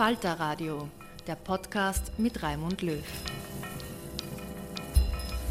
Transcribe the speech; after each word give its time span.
Falter 0.00 0.40
Radio, 0.40 0.88
der 1.26 1.34
Podcast 1.34 2.18
mit 2.18 2.42
Raimund 2.42 2.80
Löw. 2.80 3.04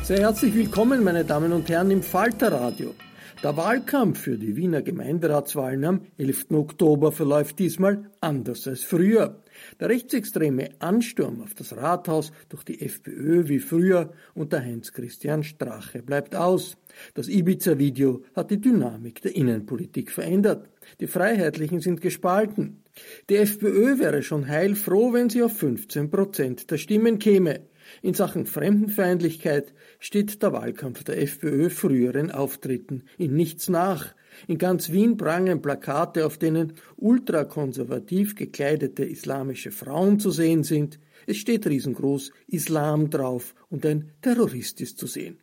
Sehr 0.01 0.21
herzlich 0.21 0.55
willkommen, 0.55 1.03
meine 1.03 1.23
Damen 1.23 1.53
und 1.53 1.69
Herren, 1.69 1.91
im 1.91 2.01
Falter 2.01 2.51
Radio. 2.53 2.95
Der 3.43 3.55
Wahlkampf 3.55 4.21
für 4.21 4.39
die 4.39 4.55
Wiener 4.55 4.81
Gemeinderatswahlen 4.81 5.85
am 5.85 6.01
11. 6.17 6.47
Oktober 6.49 7.11
verläuft 7.11 7.59
diesmal 7.59 8.09
anders 8.21 8.67
als 8.67 8.83
früher. 8.83 9.39
Der 9.79 9.89
rechtsextreme 9.89 10.69
Ansturm 10.79 11.43
auf 11.43 11.53
das 11.53 11.77
Rathaus 11.77 12.31
durch 12.49 12.63
die 12.63 12.81
FPÖ 12.81 13.47
wie 13.47 13.59
früher 13.59 14.11
unter 14.33 14.61
Heinz-Christian 14.61 15.43
Strache 15.43 16.01
bleibt 16.01 16.35
aus. 16.35 16.75
Das 17.13 17.29
Ibiza-Video 17.29 18.23
hat 18.35 18.49
die 18.49 18.59
Dynamik 18.59 19.21
der 19.21 19.35
Innenpolitik 19.35 20.11
verändert. 20.11 20.67
Die 20.99 21.07
Freiheitlichen 21.07 21.79
sind 21.79 22.01
gespalten. 22.01 22.83
Die 23.29 23.37
FPÖ 23.37 23.99
wäre 23.99 24.23
schon 24.23 24.47
heilfroh, 24.47 25.13
wenn 25.13 25.29
sie 25.29 25.43
auf 25.43 25.57
15 25.57 26.09
Prozent 26.09 26.71
der 26.71 26.77
Stimmen 26.77 27.19
käme. 27.19 27.61
In 28.01 28.13
Sachen 28.13 28.45
Fremdenfeindlichkeit 28.45 29.73
steht 29.99 30.41
der 30.43 30.53
Wahlkampf 30.53 31.03
der 31.03 31.21
FPÖ 31.21 31.69
früheren 31.69 32.31
Auftritten 32.31 33.03
in 33.17 33.35
nichts 33.35 33.69
nach. 33.69 34.13
In 34.47 34.57
ganz 34.57 34.91
Wien 34.91 35.17
prangen 35.17 35.61
Plakate, 35.61 36.25
auf 36.25 36.37
denen 36.37 36.73
ultrakonservativ 36.97 38.35
gekleidete 38.35 39.03
islamische 39.03 39.71
Frauen 39.71 40.19
zu 40.19 40.31
sehen 40.31 40.63
sind. 40.63 40.99
Es 41.25 41.37
steht 41.37 41.67
riesengroß 41.67 42.31
Islam 42.47 43.09
drauf 43.09 43.55
und 43.69 43.85
ein 43.85 44.11
Terrorist 44.21 44.81
ist 44.81 44.97
zu 44.97 45.07
sehen. 45.07 45.39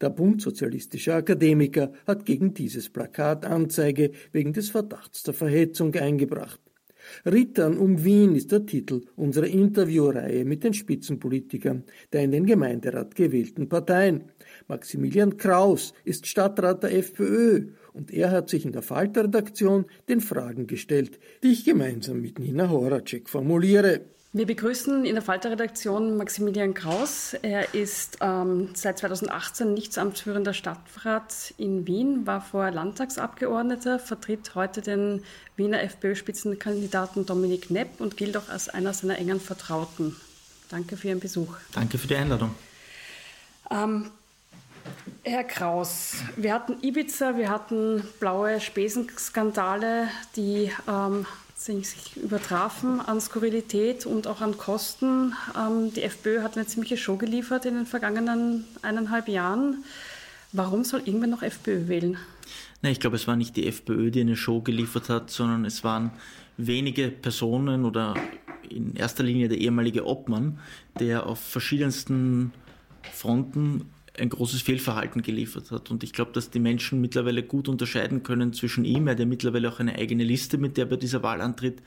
Der 0.00 0.10
Bund 0.10 0.42
sozialistischer 0.42 1.16
Akademiker 1.16 1.92
hat 2.06 2.24
gegen 2.24 2.54
dieses 2.54 2.88
Plakat 2.88 3.44
Anzeige 3.44 4.10
wegen 4.32 4.52
des 4.52 4.70
Verdachts 4.70 5.22
der 5.22 5.34
Verhetzung 5.34 5.94
eingebracht. 5.94 6.60
Rittern 7.24 7.78
um 7.78 8.04
Wien 8.04 8.36
ist 8.36 8.52
der 8.52 8.66
Titel 8.66 9.02
unserer 9.16 9.46
Interviewreihe 9.46 10.44
mit 10.44 10.64
den 10.64 10.74
Spitzenpolitikern 10.74 11.84
der 12.12 12.22
in 12.22 12.32
den 12.32 12.46
Gemeinderat 12.46 13.14
gewählten 13.14 13.68
Parteien. 13.68 14.24
Maximilian 14.68 15.36
Kraus 15.36 15.94
ist 16.04 16.26
Stadtrat 16.26 16.82
der 16.82 16.96
FPÖ 16.96 17.68
und 17.92 18.12
er 18.12 18.30
hat 18.30 18.48
sich 18.48 18.64
in 18.64 18.72
der 18.72 18.82
Falter-Redaktion 18.82 19.86
den 20.08 20.20
Fragen 20.20 20.66
gestellt, 20.66 21.18
die 21.42 21.52
ich 21.52 21.64
gemeinsam 21.64 22.20
mit 22.20 22.38
Nina 22.38 22.68
Horacek 22.70 23.28
formuliere. 23.28 24.02
Wir 24.32 24.46
begrüßen 24.46 25.04
in 25.06 25.14
der 25.14 25.22
Falter-Redaktion 25.24 26.16
Maximilian 26.16 26.72
Kraus. 26.72 27.34
Er 27.42 27.74
ist 27.74 28.18
ähm, 28.20 28.68
seit 28.74 28.98
2018 28.98 29.74
nichtsamtsführender 29.74 30.54
Stadtrat 30.54 31.52
in 31.58 31.84
Wien, 31.88 32.28
war 32.28 32.40
vorher 32.40 32.70
Landtagsabgeordneter, 32.70 33.98
vertritt 33.98 34.54
heute 34.54 34.82
den 34.82 35.24
Wiener 35.56 35.82
FPÖ-Spitzenkandidaten 35.82 37.26
Dominik 37.26 37.72
Nepp 37.72 38.00
und 38.00 38.16
gilt 38.16 38.36
auch 38.36 38.48
als 38.48 38.68
einer 38.68 38.92
seiner 38.94 39.18
engen 39.18 39.40
Vertrauten. 39.40 40.14
Danke 40.68 40.96
für 40.96 41.08
Ihren 41.08 41.18
Besuch. 41.18 41.56
Danke 41.72 41.98
für 41.98 42.06
die 42.06 42.14
Einladung. 42.14 42.54
Ähm, 43.68 44.12
Herr 45.24 45.42
Kraus, 45.42 46.14
wir 46.36 46.54
hatten 46.54 46.76
Ibiza, 46.82 47.36
wir 47.36 47.48
hatten 47.48 48.04
blaue 48.20 48.60
Spesenskandale, 48.60 50.06
die 50.36 50.70
ähm, 50.88 51.26
sich 51.60 52.16
übertrafen 52.16 53.00
an 53.00 53.20
Skurrilität 53.20 54.06
und 54.06 54.26
auch 54.26 54.40
an 54.40 54.56
Kosten. 54.56 55.34
Ähm, 55.54 55.92
die 55.92 56.02
FPÖ 56.02 56.42
hat 56.42 56.56
eine 56.56 56.66
ziemliche 56.66 56.96
Show 56.96 57.16
geliefert 57.16 57.66
in 57.66 57.74
den 57.74 57.86
vergangenen 57.86 58.64
eineinhalb 58.80 59.28
Jahren. 59.28 59.84
Warum 60.52 60.84
soll 60.84 61.02
irgendwer 61.04 61.28
noch 61.28 61.42
FPÖ 61.42 61.86
wählen? 61.88 62.16
Nein, 62.80 62.92
ich 62.92 63.00
glaube, 63.00 63.16
es 63.16 63.28
war 63.28 63.36
nicht 63.36 63.56
die 63.56 63.66
FPÖ, 63.66 64.10
die 64.10 64.22
eine 64.22 64.36
Show 64.36 64.62
geliefert 64.62 65.10
hat, 65.10 65.30
sondern 65.30 65.66
es 65.66 65.84
waren 65.84 66.12
wenige 66.56 67.08
Personen 67.08 67.84
oder 67.84 68.14
in 68.68 68.96
erster 68.96 69.22
Linie 69.22 69.48
der 69.48 69.58
ehemalige 69.58 70.06
Obmann, 70.06 70.58
der 70.98 71.26
auf 71.26 71.40
verschiedensten 71.40 72.52
Fronten 73.12 73.90
ein 74.20 74.28
großes 74.28 74.62
Fehlverhalten 74.62 75.22
geliefert 75.22 75.70
hat. 75.70 75.90
Und 75.90 76.04
ich 76.04 76.12
glaube, 76.12 76.32
dass 76.32 76.50
die 76.50 76.60
Menschen 76.60 77.00
mittlerweile 77.00 77.42
gut 77.42 77.68
unterscheiden 77.68 78.22
können 78.22 78.52
zwischen 78.52 78.84
ihm, 78.84 79.06
er 79.06 79.12
hat 79.12 79.20
ja 79.20 79.26
mittlerweile 79.26 79.68
auch 79.68 79.80
eine 79.80 79.96
eigene 79.96 80.24
Liste, 80.24 80.58
mit 80.58 80.76
der 80.76 80.84
er 80.86 80.90
bei 80.90 80.96
dieser 80.96 81.22
Wahl 81.22 81.40
antritt, 81.40 81.82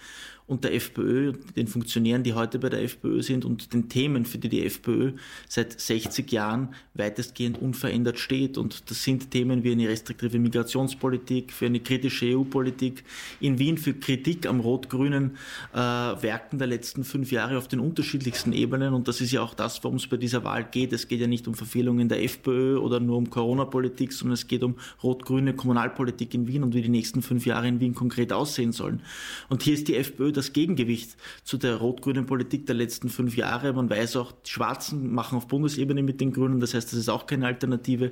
und 0.46 0.64
der 0.64 0.74
FPÖ, 0.74 1.34
den 1.56 1.68
Funktionären, 1.68 2.24
die 2.24 2.34
heute 2.34 2.60
bei 2.60 2.70
der 2.70 2.84
FPÖ 2.84 3.22
sind 3.22 3.46
und 3.46 3.74
den 3.74 3.88
Themen, 3.88 4.26
für 4.26 4.38
die 4.38 4.50
die 4.50 4.66
FPÖ 4.66 5.14
seit 5.48 5.80
60 5.80 6.32
Jahren 6.32 6.70
weitestgehend 6.94 7.62
unverändert 7.62 8.20
steht. 8.20 8.58
Und 8.58 8.90
das 8.90 9.04
sind 9.04 9.32
Themen 9.32 9.64
wie 9.64 9.72
eine 9.72 9.88
restriktive 9.88 10.40
Migrationspolitik, 10.40 11.54
für 11.54 11.68
eine 11.68 11.80
kritische 11.80 12.38
EU-Politik, 12.38 13.04
in 13.40 13.58
Wien 13.58 13.78
für 13.78 13.94
Kritik 13.94 14.46
am 14.46 14.60
rot-grünen 14.60 15.38
äh, 15.74 15.78
Werken 15.78 16.60
der 16.60 16.68
letzten 16.68 17.06
fünf 17.06 17.32
Jahre 17.32 17.58
auf 17.58 17.70
den 17.70 17.80
unterschiedlichsten 17.80 18.52
Ebenen. 18.52 18.94
Und 18.94 19.08
das 19.08 19.22
ist 19.22 19.32
ja 19.32 19.42
auch 19.42 19.54
das, 19.54 19.82
worum 19.84 19.96
es 19.98 20.08
bei 20.08 20.18
dieser 20.18 20.44
Wahl 20.44 20.66
geht. 20.70 20.92
Es 20.92 21.08
geht 21.08 21.22
ja 21.22 21.28
nicht 21.28 21.48
um 21.48 21.54
Verfehlungen 21.56 22.10
der 22.10 22.22
FPÖ 22.22 22.78
oder 22.78 23.00
nur 23.00 23.18
um 23.18 23.30
Corona-Politik, 23.30 24.12
sondern 24.12 24.34
es 24.34 24.48
geht 24.48 24.64
um 24.64 24.76
rot-grüne 25.02 25.54
Kommunalpolitik 25.54 26.34
in 26.34 26.48
Wien 26.48 26.64
und 26.64 26.76
wie 26.76 26.82
die 26.82 26.90
nächsten 26.90 27.22
fünf 27.22 27.46
Jahre 27.46 27.68
in 27.68 27.80
Wien 27.80 27.96
konkret 27.96 28.34
aussehen 28.34 28.74
sollen. 28.74 29.02
Und 29.48 29.64
hier 29.64 29.74
ist 29.74 29.88
die 29.88 29.96
FPÖ 29.96 30.33
das 30.34 30.54
Gegengewicht 30.54 31.16
zu 31.44 31.58
der 31.58 31.76
rot-grünen 31.76 32.26
Politik 32.26 32.66
der 32.66 32.76
letzten 32.76 33.10
fünf 33.10 33.38
Jahre. 33.38 33.74
Man 33.74 33.90
weiß 33.90 34.16
auch, 34.18 34.32
die 34.32 34.50
Schwarzen 34.50 35.14
machen 35.14 35.38
auf 35.38 35.48
Bundesebene 35.48 36.04
mit 36.04 36.20
den 36.22 36.34
Grünen, 36.34 36.60
das 36.60 36.74
heißt, 36.74 36.92
das 36.92 37.00
ist 37.00 37.10
auch 37.10 37.26
keine 37.26 37.48
Alternative. 37.48 38.12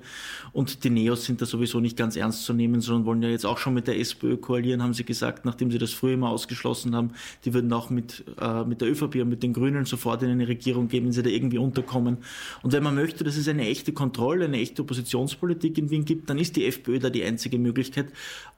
Und 0.54 0.84
die 0.84 0.90
Neos 0.90 1.26
sind 1.26 1.42
da 1.42 1.46
sowieso 1.46 1.80
nicht 1.80 1.98
ganz 1.98 2.16
ernst 2.16 2.46
zu 2.46 2.54
nehmen, 2.54 2.82
sondern 2.82 3.06
wollen 3.06 3.22
ja 3.24 3.30
jetzt 3.30 3.46
auch 3.46 3.58
schon 3.58 3.74
mit 3.74 3.88
der 3.88 4.00
SPÖ 4.00 4.38
koalieren, 4.38 4.82
haben 4.82 4.94
sie 4.94 5.04
gesagt, 5.04 5.46
nachdem 5.46 5.72
sie 5.72 5.78
das 5.78 5.92
früher 5.92 6.14
immer 6.14 6.30
ausgeschlossen 6.30 6.96
haben. 6.96 7.12
Die 7.46 7.54
würden 7.54 7.72
auch 7.74 7.90
mit, 7.90 8.24
äh, 8.40 8.64
mit 8.64 8.82
der 8.82 8.90
ÖVP 8.90 9.16
und 9.22 9.30
mit 9.30 9.44
den 9.44 9.54
Grünen 9.54 9.86
sofort 9.86 10.24
in 10.24 10.30
eine 10.30 10.48
Regierung 10.48 10.88
gehen, 10.88 11.06
wenn 11.06 11.12
sie 11.12 11.24
da 11.24 11.30
irgendwie 11.30 11.58
unterkommen. 11.58 12.18
Und 12.62 12.74
wenn 12.74 12.84
man 12.84 12.96
möchte, 12.96 13.24
dass 13.24 13.38
es 13.38 13.48
eine 13.48 13.68
echte 13.68 13.94
Kontrolle, 13.94 14.46
eine 14.46 14.58
echte 14.58 14.82
Oppositionspolitik 14.82 15.78
in 15.78 15.90
Wien 15.90 16.06
gibt, 16.06 16.30
dann 16.30 16.38
ist 16.38 16.56
die 16.56 16.66
FPÖ 16.66 17.00
da 17.00 17.10
die 17.10 17.24
einzige 17.24 17.58
Möglichkeit. 17.58 18.08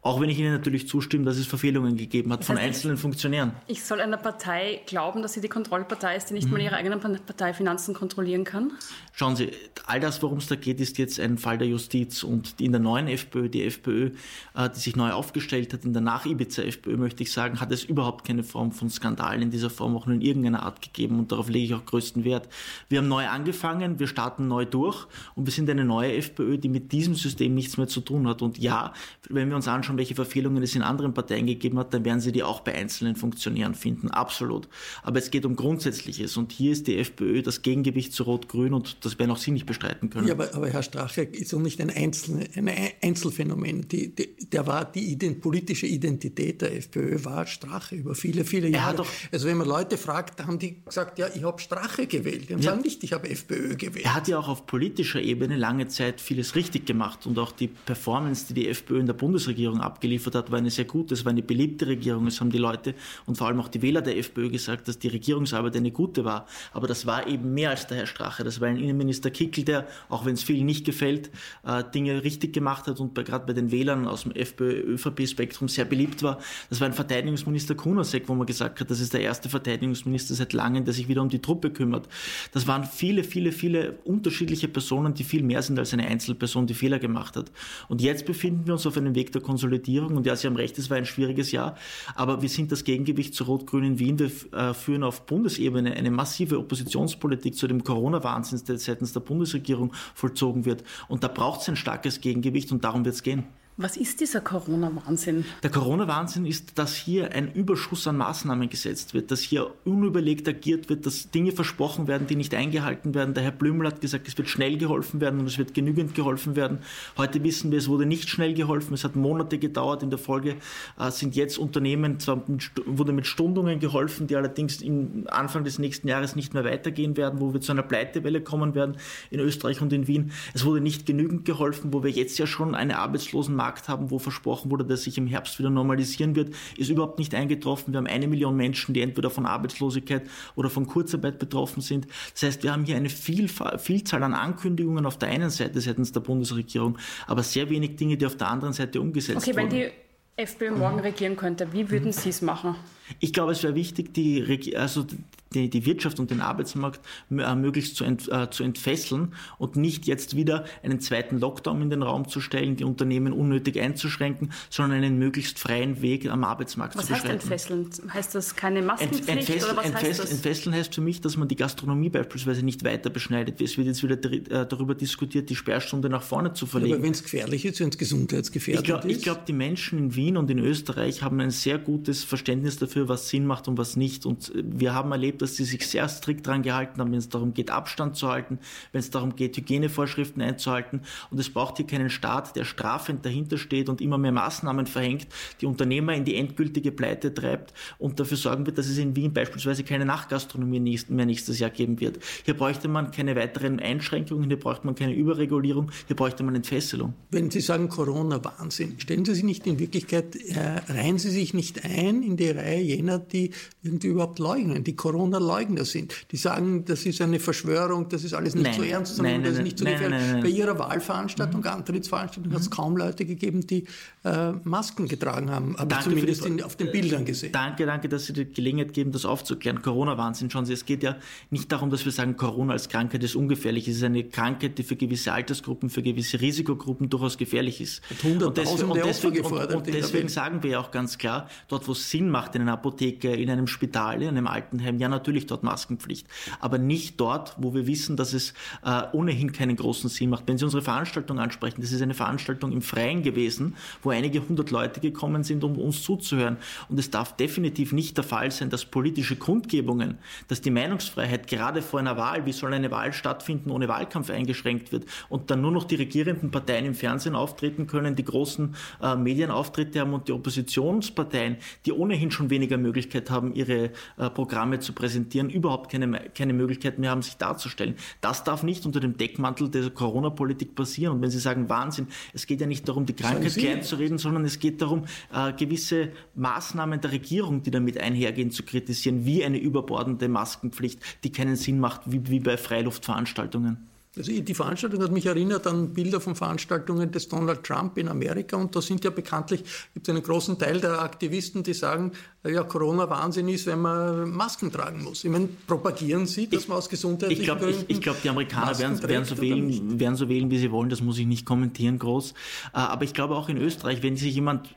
Auch 0.02 0.20
wenn 0.20 0.30
ich 0.30 0.40
Ihnen 0.40 0.52
natürlich 0.52 0.88
zustimme, 0.88 1.26
dass 1.26 1.38
es 1.38 1.48
Verfehlungen 1.48 1.96
gegeben 1.96 2.32
hat 2.32 2.42
das 2.42 2.50
heißt, 2.50 2.58
von 2.58 2.66
einzelnen 2.66 2.98
Funktionären. 2.98 3.53
Ich 3.68 3.84
soll 3.84 4.02
einer 4.02 4.18
Partei 4.18 4.82
glauben, 4.86 5.22
dass 5.22 5.34
sie 5.34 5.42
die 5.42 5.50
Kontrollpartei 5.50 6.16
ist, 6.16 6.30
die 6.30 6.34
nicht 6.34 6.48
mhm. 6.48 6.54
mal 6.54 6.62
ihre 6.62 6.76
eigenen 6.76 7.00
Parteifinanzen 7.00 7.94
kontrollieren 7.94 8.44
kann? 8.44 8.74
Schauen 9.14 9.36
Sie, 9.36 9.52
all 9.86 10.00
das, 10.00 10.22
worum 10.22 10.40
es 10.40 10.48
da 10.48 10.56
geht, 10.56 10.80
ist 10.80 10.98
jetzt 10.98 11.20
ein 11.20 11.38
Fall 11.38 11.58
der 11.58 11.68
Justiz. 11.68 12.24
Und 12.24 12.60
in 12.60 12.72
der 12.72 12.82
neuen 12.82 13.08
FPÖ, 13.08 13.50
die 13.50 13.64
FPÖ, 13.64 14.12
äh, 14.56 14.70
die 14.70 14.80
sich 14.80 14.96
neu 14.96 15.12
aufgestellt 15.12 15.74
hat, 15.74 15.86
in 15.86 15.94
der 15.94 16.02
Nach-Ibiza-FPÖ, 16.02 16.98
möchte 16.98 17.24
ich 17.24 17.32
sagen, 17.32 17.60
hat 17.60 17.72
es 17.72 17.84
überhaupt 17.84 18.26
keine 18.26 18.44
Form 18.44 18.72
von 18.72 18.90
Skandal 18.90 19.42
in 19.42 19.52
dieser 19.52 19.70
Form 19.70 19.96
auch 19.96 20.06
nur 20.06 20.16
in 20.16 20.22
irgendeiner 20.22 20.64
Art 20.64 20.82
gegeben. 20.82 21.20
Und 21.20 21.32
darauf 21.32 21.50
lege 21.50 21.66
ich 21.66 21.74
auch 21.74 21.86
größten 21.86 22.24
Wert. 22.24 22.48
Wir 22.90 23.00
haben 23.00 23.08
neu 23.08 23.28
angefangen, 23.28 24.00
wir 24.00 24.08
starten 24.08 24.48
neu 24.48 24.66
durch 24.66 25.06
und 25.36 25.46
wir 25.46 25.54
sind 25.54 25.70
eine 25.70 25.86
neue 25.86 26.14
FPÖ, 26.16 26.58
die 26.58 26.70
mit 26.70 26.92
diesem 26.92 27.16
System 27.16 27.54
nichts 27.54 27.78
mehr 27.78 27.88
zu 27.88 28.02
tun 28.02 28.28
hat. 28.28 28.42
Und 28.42 28.58
ja, 28.58 28.94
wenn 29.30 29.50
wir 29.50 29.56
uns 29.56 29.68
anschauen, 29.68 29.98
welche 29.98 30.16
Verfehlungen 30.16 30.64
es 30.64 30.76
in 30.76 30.82
anderen 30.82 31.14
Parteien 31.14 31.46
gegeben 31.46 31.78
hat, 31.80 31.94
dann 31.94 32.06
werden 32.06 32.20
Sie 32.20 32.32
die 32.32 32.44
auch 32.44 32.62
bei 32.62 32.74
einzelnen 32.74 33.16
Funktionären 33.44 33.76
finden. 33.76 34.10
Absolut. 34.10 34.68
Aber 35.04 35.20
es 35.20 35.32
geht 35.32 35.46
um 35.46 35.56
Grundsätzliches. 35.56 36.38
Und 36.38 36.52
hier 36.52 36.72
ist 36.72 36.88
die 36.88 36.98
FPÖ 36.98 37.42
das 37.42 37.62
Gegengewicht 37.62 38.14
zu 38.14 38.24
Rot-Grün 38.24 38.74
und 38.74 39.06
das 39.06 39.20
werden 39.20 39.32
auch 39.32 39.38
Sie 39.38 39.52
nicht 39.52 39.66
bestreiten 39.66 40.10
können. 40.10 40.28
Ja, 40.28 40.34
aber, 40.34 40.54
aber 40.54 40.70
Herr 40.70 40.84
Strache 40.84 41.24
ist 41.24 41.54
auch 41.54 41.60
nicht 41.60 41.82
ein, 41.82 41.90
Einzel, 41.90 42.48
ein 42.56 42.70
Einzelfänomen. 43.02 43.88
Die, 43.88 44.16
die, 44.16 44.36
der 44.52 44.66
war 44.68 44.86
die 44.86 45.16
politische 45.16 45.88
Identität 45.88 46.62
der 46.62 46.76
FPÖ 46.76 47.24
war 47.26 47.46
Strache 47.46 47.96
über 47.96 48.16
viele, 48.16 48.46
viele 48.46 48.70
Jahre. 48.70 48.98
Doch, 48.98 49.10
also 49.32 49.48
wenn 49.48 49.58
man 49.58 49.68
Leute 49.68 49.98
fragt, 49.98 50.44
haben 50.46 50.60
die 50.60 50.78
gesagt, 50.84 51.20
ja, 51.20 51.28
ich 51.34 51.44
habe 51.44 51.60
Strache 51.60 52.08
gewählt. 52.08 52.50
Die 52.50 52.54
haben 52.54 52.62
ja, 52.62 52.72
sagen 52.72 52.82
nicht, 52.82 53.04
ich 53.04 53.14
habe 53.14 53.30
FPÖ 53.30 53.76
gewählt. 53.76 54.06
Er 54.06 54.16
hat 54.16 54.28
ja 54.28 54.40
auch 54.40 54.48
auf 54.48 54.66
politischer 54.66 55.22
Ebene 55.22 55.58
lange 55.58 55.88
Zeit 55.88 56.22
vieles 56.22 56.56
richtig 56.56 56.86
gemacht 56.86 57.26
und 57.26 57.38
auch 57.40 57.52
die 57.52 57.68
Performance, 57.68 58.48
die 58.48 58.54
die 58.54 58.70
FPÖ 58.70 59.00
in 59.00 59.08
der 59.08 59.14
Bundesregierung 59.14 59.82
abgeliefert 59.82 60.36
hat, 60.36 60.52
war 60.52 60.60
eine 60.60 60.70
sehr 60.70 60.86
gute, 60.86 61.14
es 61.14 61.26
war 61.26 61.32
eine 61.32 61.44
beliebte 61.44 61.88
Regierung. 61.88 62.28
Es 62.28 62.40
haben 62.40 62.52
die 62.54 62.58
Leute 62.58 62.96
und 63.26 63.33
vor 63.36 63.48
allem 63.48 63.60
auch 63.60 63.68
die 63.68 63.82
Wähler 63.82 64.02
der 64.02 64.18
FPÖ 64.18 64.50
gesagt, 64.50 64.88
dass 64.88 65.00
die 65.00 65.08
Regierungsarbeit 65.08 65.76
eine 65.76 65.92
gute 65.92 66.26
war. 66.26 66.48
Aber 66.72 66.88
das 66.88 67.06
war 67.06 67.28
eben 67.28 67.54
mehr 67.54 67.70
als 67.70 67.88
der 67.88 67.98
Herr 67.98 68.08
Strache. 68.08 68.44
Das 68.44 68.62
war 68.62 68.68
ein 68.68 68.78
Innenminister 68.78 69.32
Kickel, 69.32 69.64
der, 69.64 69.88
auch 70.10 70.26
wenn 70.26 70.34
es 70.34 70.44
vielen 70.44 70.66
nicht 70.66 70.86
gefällt, 70.86 71.30
äh, 71.66 71.84
Dinge 71.94 72.24
richtig 72.24 72.54
gemacht 72.54 72.88
hat 72.88 73.00
und 73.00 73.16
gerade 73.16 73.46
bei 73.46 73.54
den 73.54 73.72
Wählern 73.72 74.08
aus 74.08 74.24
dem 74.24 74.32
FPÖ-ÖVP-Spektrum 74.32 75.68
sehr 75.68 75.86
beliebt 75.86 76.24
war. 76.24 76.40
Das 76.70 76.80
war 76.82 76.88
ein 76.88 76.94
Verteidigungsminister 76.94 77.76
Kunasek, 77.76 78.28
wo 78.28 78.36
man 78.36 78.46
gesagt 78.46 78.80
hat, 78.80 78.90
das 78.90 79.00
ist 79.00 79.14
der 79.14 79.22
erste 79.22 79.50
Verteidigungsminister 79.50 80.34
seit 80.36 80.54
langem, 80.54 80.86
der 80.86 80.94
sich 80.94 81.08
wieder 81.08 81.22
um 81.22 81.30
die 81.30 81.40
Truppe 81.40 81.72
kümmert. 81.72 82.08
Das 82.52 82.68
waren 82.68 82.84
viele, 82.84 83.24
viele, 83.24 83.52
viele 83.52 83.98
unterschiedliche 84.04 84.68
Personen, 84.68 85.14
die 85.14 85.24
viel 85.24 85.44
mehr 85.44 85.62
sind 85.62 85.80
als 85.80 85.94
eine 85.94 86.08
Einzelperson, 86.08 86.68
die 86.68 86.74
Fehler 86.74 87.00
gemacht 87.00 87.36
hat. 87.36 87.52
Und 87.88 88.02
jetzt 88.02 88.26
befinden 88.26 88.66
wir 88.66 88.74
uns 88.74 88.86
auf 88.86 88.98
einem 88.98 89.16
Weg 89.16 89.32
der 89.32 89.42
Konsolidierung. 89.42 90.18
Und 90.18 90.26
ja, 90.26 90.36
Sie 90.36 90.48
haben 90.48 90.56
recht, 90.56 90.78
es 90.78 90.90
war 90.90 90.98
ein 90.98 91.06
schwieriges 91.06 91.52
Jahr. 91.52 91.76
Aber 92.16 92.42
wir 92.42 92.50
sind 92.50 92.72
das 92.72 92.84
Gegengewicht 92.84 93.23
zu 93.32 93.44
Rot-Grün 93.44 93.84
in 93.84 94.00
Wien. 94.00 94.20
Wir 94.20 94.32
äh, 94.52 94.74
führen 94.74 95.04
auf 95.04 95.26
Bundesebene 95.26 95.94
eine 95.94 96.10
massive 96.10 96.58
Oppositionspolitik 96.58 97.56
zu 97.56 97.68
dem 97.68 97.84
Corona-Wahnsinn, 97.84 98.64
der 98.68 98.80
seitens 98.80 99.14
der 99.14 99.20
Bundesregierung 99.20 99.94
vollzogen 100.16 100.66
wird. 100.66 100.84
Und 101.08 101.24
da 101.24 101.28
braucht 101.28 101.62
es 101.62 101.70
ein 101.70 101.76
starkes 101.76 102.22
Gegengewicht 102.22 102.72
und 102.72 102.84
darum 102.84 103.06
wird 103.06 103.16
es 103.16 103.24
gehen. 103.24 103.46
Was 103.76 103.98
ist 103.98 104.20
dieser 104.20 104.40
Corona-Wahnsinn? 104.40 105.46
Der 105.64 105.72
Corona-Wahnsinn 105.72 106.46
ist, 106.46 106.78
dass 106.78 106.94
hier 106.94 107.32
ein 107.32 107.52
Überschuss 107.54 108.06
an 108.06 108.18
Maßnahmen 108.18 108.70
gesetzt 108.70 109.16
wird, 109.16 109.32
dass 109.32 109.42
hier 109.42 109.72
unüberlegt 109.84 110.48
agiert 110.48 110.90
wird, 110.90 111.08
dass 111.08 111.32
Dinge 111.32 111.52
versprochen 111.52 112.06
werden, 112.06 112.28
die 112.28 112.36
nicht 112.36 112.54
eingehalten 112.54 113.16
werden. 113.16 113.34
Der 113.34 113.42
Herr 113.42 113.52
Blümel 113.52 113.88
hat 113.88 114.00
gesagt, 114.00 114.28
es 114.28 114.38
wird 114.38 114.48
schnell 114.48 114.78
geholfen 114.78 115.22
werden 115.22 115.40
und 115.40 115.48
es 115.48 115.58
wird 115.58 115.74
genügend 115.74 116.14
geholfen 116.14 116.56
werden. 116.56 116.80
Heute 117.18 117.44
wissen 117.44 117.72
wir, 117.72 117.80
es 117.80 117.88
wurde 117.88 118.06
nicht 118.06 118.30
schnell 118.30 118.54
geholfen. 118.54 118.94
Es 118.94 119.04
hat 119.04 119.16
Monate 119.16 119.58
gedauert. 119.58 120.04
In 120.04 120.12
der 120.12 120.20
Folge 120.20 120.58
äh, 121.00 121.10
sind 121.10 121.36
jetzt 121.36 121.58
Unternehmen, 121.58 122.20
zwar 122.20 122.44
wurde 122.86 123.12
mit 123.12 123.26
Stundungen 123.26 123.80
geholfen, 123.80 124.28
die 124.28 124.36
allerdings 124.36 124.84
im 124.84 125.26
Anfang 125.32 125.64
des 125.64 125.80
nächsten 125.80 126.08
Jahres 126.08 126.36
nicht 126.36 126.54
mehr 126.54 126.64
weitergehen 126.64 127.18
werden, 127.18 127.40
wo 127.40 127.54
wir 127.54 127.62
zu 127.62 127.72
einer 127.72 127.82
Pleitewelle 127.82 128.42
kommen 128.42 128.76
werden 128.76 128.98
in 129.32 129.40
Österreich 129.40 129.82
und 129.82 129.92
in 129.94 130.06
Wien. 130.06 130.32
Es 130.54 130.64
wurde 130.64 130.80
nicht 130.80 131.08
genügend 131.08 131.46
geholfen, 131.46 131.92
wo 131.92 132.04
wir 132.04 132.12
jetzt 132.12 132.38
ja 132.38 132.46
schon 132.46 132.76
eine 132.76 133.00
Arbeitslosen 133.00 133.63
Markt 133.64 133.88
haben, 133.88 134.12
wo 134.12 134.20
versprochen 134.20 134.70
wurde, 134.72 134.84
dass 134.84 135.04
sich 135.04 135.18
im 135.18 135.28
Herbst 135.28 135.58
wieder 135.58 135.70
normalisieren 135.70 136.36
wird, 136.36 136.54
ist 136.78 136.90
überhaupt 136.90 137.18
nicht 137.18 137.34
eingetroffen. 137.34 137.94
Wir 137.94 138.00
haben 138.00 138.08
eine 138.08 138.28
Million 138.28 138.58
Menschen, 138.58 138.94
die 138.94 139.02
entweder 139.02 139.30
von 139.30 139.46
Arbeitslosigkeit 139.46 140.24
oder 140.56 140.70
von 140.70 140.86
Kurzarbeit 140.86 141.40
betroffen 141.40 141.82
sind. 141.82 142.08
Das 142.34 142.44
heißt, 142.44 142.64
wir 142.64 142.74
haben 142.74 142.84
hier 142.84 142.98
eine 142.98 143.10
Vielzahl 143.10 144.24
an 144.24 144.34
Ankündigungen 144.34 145.06
auf 145.06 145.18
der 145.18 145.30
einen 145.30 145.50
Seite 145.50 145.80
seitens 145.80 146.12
der 146.12 146.20
Bundesregierung, 146.20 146.98
aber 147.26 147.42
sehr 147.42 147.70
wenig 147.70 147.96
Dinge, 147.96 148.18
die 148.18 148.26
auf 148.26 148.36
der 148.36 148.50
anderen 148.50 148.74
Seite 148.74 149.00
umgesetzt 149.00 149.38
okay, 149.38 149.56
wurden. 149.56 149.68
Okay, 149.68 149.82
wenn 149.82 149.92
die 149.92 150.44
FPÖ 150.44 150.72
morgen 150.72 151.00
regieren 151.00 151.38
könnte, 151.38 151.72
wie 151.72 151.90
würden 151.90 152.12
Sie 152.12 152.30
es 152.30 152.42
machen? 152.42 152.76
Ich 153.20 153.34
glaube, 153.34 153.52
es 153.52 153.64
wäre 153.64 153.76
wichtig, 153.76 154.14
die, 154.14 154.76
also 154.76 155.06
die, 155.54 155.70
die 155.70 155.86
Wirtschaft 155.86 156.20
und 156.20 156.32
den 156.32 156.42
Arbeitsmarkt 156.42 157.00
äh, 157.32 157.56
möglichst 157.56 157.96
zu, 157.96 158.04
ent, 158.04 158.30
äh, 158.32 158.50
zu 158.50 158.64
entfesseln 158.64 159.34
und 159.58 159.76
nicht 159.76 160.08
jetzt 160.08 160.36
wieder 160.36 160.66
einen 160.84 161.00
zweiten 161.00 161.40
Lockdown 161.40 161.82
in 161.82 161.90
den 161.90 162.04
Raum 162.04 162.28
zu 162.28 162.42
stellen, 162.42 162.76
die 162.76 162.84
Unternehmen 162.84 163.34
unnötig 163.34 163.80
einzuschränken, 163.80 164.52
sondern 164.70 165.04
einen 165.04 165.20
möglichst 165.20 165.60
freien 165.60 166.02
Weg 166.02 166.30
am 166.30 166.44
Arbeitsmarkt 166.44 166.96
was 166.96 167.08
zu 167.08 167.14
beschreiten. 167.14 167.42
Was 167.44 167.50
heißt 167.50 167.72
entfesseln? 167.72 168.14
Heißt 168.14 168.36
das 168.36 168.56
keine 168.56 168.82
Maskenpflicht 168.82 169.30
Ent, 169.30 169.40
entfesseln, 169.40 169.72
oder 169.72 169.78
was 169.78 169.86
entfesseln, 169.86 170.10
heißt 170.10 170.24
das? 170.24 170.32
Entfesseln 170.32 170.76
heißt 170.76 170.96
für 170.96 171.02
mich, 171.02 171.22
dass 171.22 171.38
man 171.38 171.48
die 171.48 171.56
Gastronomie 171.56 172.10
beispielsweise 172.10 172.64
nicht 172.64 172.84
weiter 172.84 173.10
beschneidet. 173.10 173.62
Es 173.62 173.78
wird 173.78 173.88
jetzt 173.88 174.04
wieder 174.04 174.16
äh, 174.32 174.68
darüber 174.68 174.96
diskutiert, 174.96 175.50
die 175.50 175.56
Sperrstunde 175.56 176.10
nach 176.10 176.24
vorne 176.24 176.54
zu 176.54 176.66
verlegen. 176.66 176.96
aber 176.96 177.04
wenn 177.04 177.12
es 177.12 177.24
gefährlich 177.24 177.66
ist, 177.66 177.80
wenn 177.80 177.90
es 177.90 177.98
gesundheitsgefährdend 177.98 178.84
ich 178.84 178.88
glaub, 178.88 179.06
ist? 179.06 179.18
Ich 179.18 179.24
glaube, 179.24 179.42
die 179.48 179.54
Menschen 179.54 180.00
in 180.00 180.16
Wien 180.16 180.38
und 180.38 180.50
in 180.50 180.60
Österreich 180.60 181.22
haben 181.22 181.40
ein 181.40 181.52
sehr 181.52 181.78
gutes 181.78 182.24
Verständnis 182.24 182.78
dafür, 182.78 182.93
was 182.96 183.30
Sinn 183.30 183.46
macht 183.46 183.68
und 183.68 183.78
was 183.78 183.96
nicht. 183.96 184.26
Und 184.26 184.52
wir 184.56 184.94
haben 184.94 185.12
erlebt, 185.12 185.42
dass 185.42 185.56
sie 185.56 185.66
sich 185.66 185.88
sehr 185.88 186.08
strikt 186.08 186.48
daran 186.48 186.62
gehalten 186.62 187.00
haben, 187.00 187.12
wenn 187.12 187.20
es 187.20 187.30
darum 187.30 187.54
geht, 187.54 187.70
Abstand 187.70 188.16
zu 188.16 188.30
halten, 188.30 188.60
wenn 188.92 189.00
es 189.00 189.10
darum 189.10 189.36
geht, 189.36 189.58
Hygienevorschriften 189.58 190.42
einzuhalten. 190.42 191.02
Und 191.32 191.40
es 191.40 191.50
braucht 191.50 191.78
hier 191.78 191.88
keinen 191.88 192.10
Staat, 192.10 192.56
der 192.56 192.66
strafend 192.66 193.26
dahinter 193.26 193.58
steht 193.58 193.90
und 193.90 194.02
immer 194.02 194.18
mehr 194.18 194.32
Maßnahmen 194.32 194.88
verhängt, 194.88 195.28
die 195.62 195.66
Unternehmer 195.66 196.14
in 196.14 196.26
die 196.26 196.36
endgültige 196.36 196.92
Pleite 196.92 197.34
treibt 197.34 197.74
und 197.98 198.20
dafür 198.20 198.38
sorgen 198.38 198.66
wird, 198.66 198.78
dass 198.78 198.88
es 198.88 198.98
in 198.98 199.16
Wien 199.16 199.34
beispielsweise 199.34 199.84
keine 199.84 200.06
Nachtgastronomie 200.06 201.00
mehr 201.10 201.26
nächstes 201.26 201.60
Jahr 201.60 201.70
geben 201.70 202.00
wird. 202.00 202.20
Hier 202.46 202.54
bräuchte 202.56 202.88
man 202.88 203.12
keine 203.12 203.36
weiteren 203.36 203.80
Einschränkungen, 203.80 204.48
hier 204.48 204.60
bräuchte 204.60 204.86
man 204.86 204.96
keine 204.96 205.14
Überregulierung, 205.14 205.92
hier 206.08 206.16
bräuchte 206.16 206.44
man 206.44 206.56
Entfesselung. 206.56 207.14
Wenn 207.32 207.50
Sie 207.52 207.62
sagen 207.62 207.90
Corona-Wahnsinn, 207.90 209.00
stellen 209.00 209.26
Sie 209.26 209.34
sich 209.34 209.44
nicht 209.44 209.66
in 209.68 209.80
Wirklichkeit, 209.80 210.36
äh, 210.36 210.82
reihen 210.92 211.18
Sie 211.18 211.30
sich 211.30 211.54
nicht 211.54 211.84
ein 211.86 212.24
in 212.24 212.38
die 212.38 212.50
Reihe 212.50 212.82
jener, 212.84 213.20
die 213.20 213.52
irgendwie 213.82 214.08
überhaupt 214.08 214.40
leugnen, 214.40 214.84
die 214.84 214.96
Corona-Leugner 214.96 215.86
sind 215.86 216.14
die 216.32 216.38
sagen, 216.38 216.86
das 216.86 217.06
ist 217.06 217.22
eine 217.22 217.40
Verschwörung, 217.40 218.10
das 218.10 218.24
ist 218.24 218.34
alles 218.34 218.56
nicht 218.56 218.66
nein, 218.66 218.74
so 218.74 218.84
ernst, 218.84 219.16
sondern 219.16 219.36
nein, 219.36 219.44
das 219.44 219.54
ist 219.54 219.64
nicht 219.64 219.80
so 219.80 219.86
gefährlich. 219.86 220.42
Bei 220.42 220.50
ihrer 220.50 220.78
Wahlveranstaltung, 220.80 221.62
mhm. 221.62 221.68
Antrittsveranstaltung, 221.68 222.52
mhm. 222.52 222.56
hat 222.56 222.62
es 222.62 222.70
kaum 222.70 222.98
Leute 222.98 223.26
gegeben, 223.26 223.66
die 223.66 223.86
äh, 224.24 224.52
Masken 224.64 225.08
getragen 225.08 225.52
haben, 225.52 225.76
aber 225.78 226.00
zumindest 226.00 226.46
in, 226.46 226.64
auf 226.64 226.76
den 226.76 226.92
Bildern 226.92 227.26
gesehen. 227.26 227.52
Danke, 227.52 227.86
danke, 227.86 228.10
dass 228.10 228.26
Sie 228.26 228.34
die 228.34 228.46
Gelegenheit 228.46 228.94
geben, 228.94 229.12
das 229.12 229.26
aufzuklären. 229.26 229.82
Corona-Wahnsinn, 229.82 230.50
schauen 230.50 230.66
Sie, 230.66 230.74
es 230.74 230.86
geht 230.86 231.04
ja 231.04 231.18
nicht 231.50 231.72
darum, 231.72 231.90
dass 231.90 232.06
wir 232.06 232.12
sagen, 232.12 232.38
Corona 232.38 232.74
als 232.74 232.90
Krankheit 232.90 233.24
ist 233.24 233.36
ungefährlich. 233.36 233.88
Es 233.88 233.98
ist 233.98 234.04
eine 234.04 234.24
Krankheit, 234.24 234.78
die 234.78 234.84
für 234.84 234.96
gewisse 234.96 235.34
Altersgruppen, 235.34 235.90
für 235.90 236.02
gewisse 236.02 236.42
Risikogruppen 236.42 237.10
durchaus 237.10 237.38
gefährlich 237.38 237.82
ist. 237.82 238.02
Und, 238.24 238.42
und 238.42 238.58
deswegen, 238.58 238.92
und 238.92 239.06
deswegen, 239.06 239.46
und, 239.46 239.74
und 239.74 239.88
deswegen 239.88 240.30
sagen 240.30 240.64
wir 240.64 240.72
ja 240.72 240.80
auch 240.80 240.92
ganz 240.92 241.18
klar, 241.18 241.48
dort 241.68 241.88
wo 241.88 241.92
es 241.92 242.10
Sinn 242.10 242.30
macht, 242.30 242.56
einen 242.56 242.70
einer 242.74 242.80
Apotheke, 242.80 243.34
in 243.34 243.50
einem 243.50 243.68
Spital, 243.68 244.22
in 244.22 244.30
einem 244.30 244.48
Altenheim, 244.48 244.98
ja 244.98 245.08
natürlich 245.08 245.46
dort 245.48 245.64
Maskenpflicht. 245.64 246.28
Aber 246.60 246.78
nicht 246.78 247.20
dort, 247.20 247.56
wo 247.58 247.74
wir 247.74 247.88
wissen, 247.88 248.18
dass 248.18 248.34
es 248.34 248.54
äh, 248.84 249.04
ohnehin 249.14 249.52
keinen 249.52 249.76
großen 249.76 250.10
Sinn 250.10 250.30
macht. 250.30 250.48
Wenn 250.48 250.58
Sie 250.58 250.66
unsere 250.66 250.82
Veranstaltung 250.82 251.40
ansprechen, 251.40 251.82
das 251.82 251.92
ist 251.92 252.02
eine 252.02 252.14
Veranstaltung 252.14 252.72
im 252.72 252.82
Freien 252.82 253.24
gewesen, 253.24 253.76
wo 254.02 254.10
einige 254.10 254.48
hundert 254.48 254.72
Leute 254.72 255.00
gekommen 255.00 255.44
sind, 255.44 255.64
um 255.64 255.78
uns 255.78 256.04
zuzuhören. 256.04 256.58
Und 256.90 257.00
es 257.00 257.10
darf 257.10 257.36
definitiv 257.36 257.94
nicht 257.94 258.18
der 258.18 258.24
Fall 258.24 258.52
sein, 258.52 258.70
dass 258.70 258.86
politische 258.86 259.36
Kundgebungen, 259.36 260.18
dass 260.48 260.62
die 260.62 260.72
Meinungsfreiheit 260.72 261.48
gerade 261.48 261.82
vor 261.82 262.00
einer 262.00 262.18
Wahl, 262.18 262.46
wie 262.46 262.52
soll 262.52 262.74
eine 262.74 262.92
Wahl 262.92 263.14
stattfinden, 263.14 263.72
ohne 263.72 263.88
Wahlkampf 263.88 264.30
eingeschränkt 264.30 264.92
wird 264.92 265.06
und 265.30 265.52
dann 265.52 265.62
nur 265.62 265.72
noch 265.72 265.84
die 265.84 265.96
regierenden 265.96 266.52
Parteien 266.52 266.86
im 266.86 266.96
Fernsehen 266.96 267.36
auftreten 267.36 267.88
können, 267.88 268.16
die 268.16 268.24
großen 268.24 268.76
äh, 269.02 269.16
Medienauftritte 269.16 270.00
haben 270.00 270.14
und 270.14 270.28
die 270.28 270.32
Oppositionsparteien, 270.32 271.58
die 271.86 271.92
ohnehin 271.92 272.32
schon 272.32 272.50
weniger 272.64 272.78
Möglichkeit 272.78 273.30
haben, 273.30 273.54
ihre 273.54 273.92
äh, 274.18 274.30
Programme 274.30 274.80
zu 274.80 274.94
präsentieren, 274.94 275.50
überhaupt 275.50 275.92
keine, 275.92 276.30
keine 276.34 276.54
Möglichkeit 276.54 276.98
mehr 276.98 277.12
haben, 277.12 277.22
sich 277.22 277.38
darzustellen. 277.38 277.96
Das 278.22 278.44
darf 278.44 278.64
nicht 278.64 278.86
unter 278.86 279.00
dem 279.00 279.18
Deckmantel 279.18 279.70
der 279.70 279.90
Corona-Politik 279.90 280.76
passieren. 280.76 281.16
Und 281.16 281.22
wenn 281.22 281.30
Sie 281.30 281.40
sagen 281.40 281.70
Wahnsinn, 281.70 282.08
es 282.34 282.48
geht 282.48 282.62
ja 282.62 282.68
nicht 282.68 282.88
darum, 282.88 283.06
die 283.06 283.14
Krankheit 283.14 283.54
klein 283.54 283.84
zu 283.84 283.98
reden, 283.98 284.18
sondern 284.18 284.46
es 284.46 284.60
geht 284.60 284.82
darum, 284.82 285.04
äh, 285.34 285.52
gewisse 285.54 286.10
Maßnahmen 286.36 287.02
der 287.02 287.12
Regierung, 287.12 287.64
die 287.64 287.72
damit 287.72 287.98
einhergehen, 287.98 288.52
zu 288.52 288.64
kritisieren, 288.64 289.26
wie 289.26 289.44
eine 289.44 289.58
überbordende 289.58 290.28
Maskenpflicht, 290.30 291.00
die 291.24 291.32
keinen 291.32 291.56
Sinn 291.56 291.80
macht, 291.80 292.02
wie, 292.06 292.30
wie 292.30 292.40
bei 292.40 292.58
Freiluftveranstaltungen. 292.58 293.93
Also 294.16 294.32
die 294.32 294.54
Veranstaltung 294.54 295.02
hat 295.02 295.12
mich 295.12 295.26
erinnert 295.26 295.66
an 295.66 295.92
Bilder 295.92 296.22
von 296.22 296.36
Veranstaltungen 296.36 297.12
des 297.12 297.30
Donald 297.30 297.64
Trump 297.64 297.98
in 297.98 298.08
Amerika 298.08 298.58
und 298.58 298.76
da 298.76 298.82
sind 298.82 299.04
ja 299.04 299.10
bekanntlich, 299.10 299.64
gibt 299.96 300.08
es 300.08 300.14
einen 300.14 300.22
großen 300.22 300.60
Teil 300.60 300.80
der 300.80 301.02
Aktivisten, 301.02 301.64
die 301.64 301.74
sagen, 301.74 302.12
ja, 302.44 302.64
Corona 302.64 303.10
Wahnsinn 303.10 303.48
ist, 303.48 303.66
wenn 303.66 303.82
man 303.82 304.30
Masken 304.30 304.72
tragen 304.72 305.04
muss. 305.04 305.24
Ich 305.24 305.32
meine, 305.32 305.50
propagieren 305.66 306.28
Sie, 306.28 306.48
dass 306.48 306.68
man 306.68 306.78
aus 306.78 306.90
gesundheitlichen 306.90 307.42
ich 307.42 307.48
glaub, 307.48 307.60
Gründen 307.60 307.86
Ich, 307.88 307.98
ich 307.98 308.02
glaube, 308.02 308.20
die 308.24 308.30
Amerikaner 308.30 308.78
werden, 308.78 309.02
werden, 309.02 309.26
so 309.26 309.42
wählen, 309.42 310.00
werden 310.00 310.16
so 310.16 310.30
wählen, 310.30 310.52
wie 310.52 310.60
sie 310.60 310.70
wollen, 310.70 310.90
das 310.90 311.02
muss 311.02 311.18
ich 311.18 311.26
nicht 311.26 311.46
kommentieren 311.48 311.98
groß. 311.98 312.32
Äh, 312.32 312.78
aber 312.78 313.06
ich 313.06 313.16
glaube 313.16 313.36
auch 313.36 313.50
in 313.50 313.58
Österreich, 313.58 314.04
wenn 314.04 314.16
sich 314.16 314.36
jemand 314.36 314.70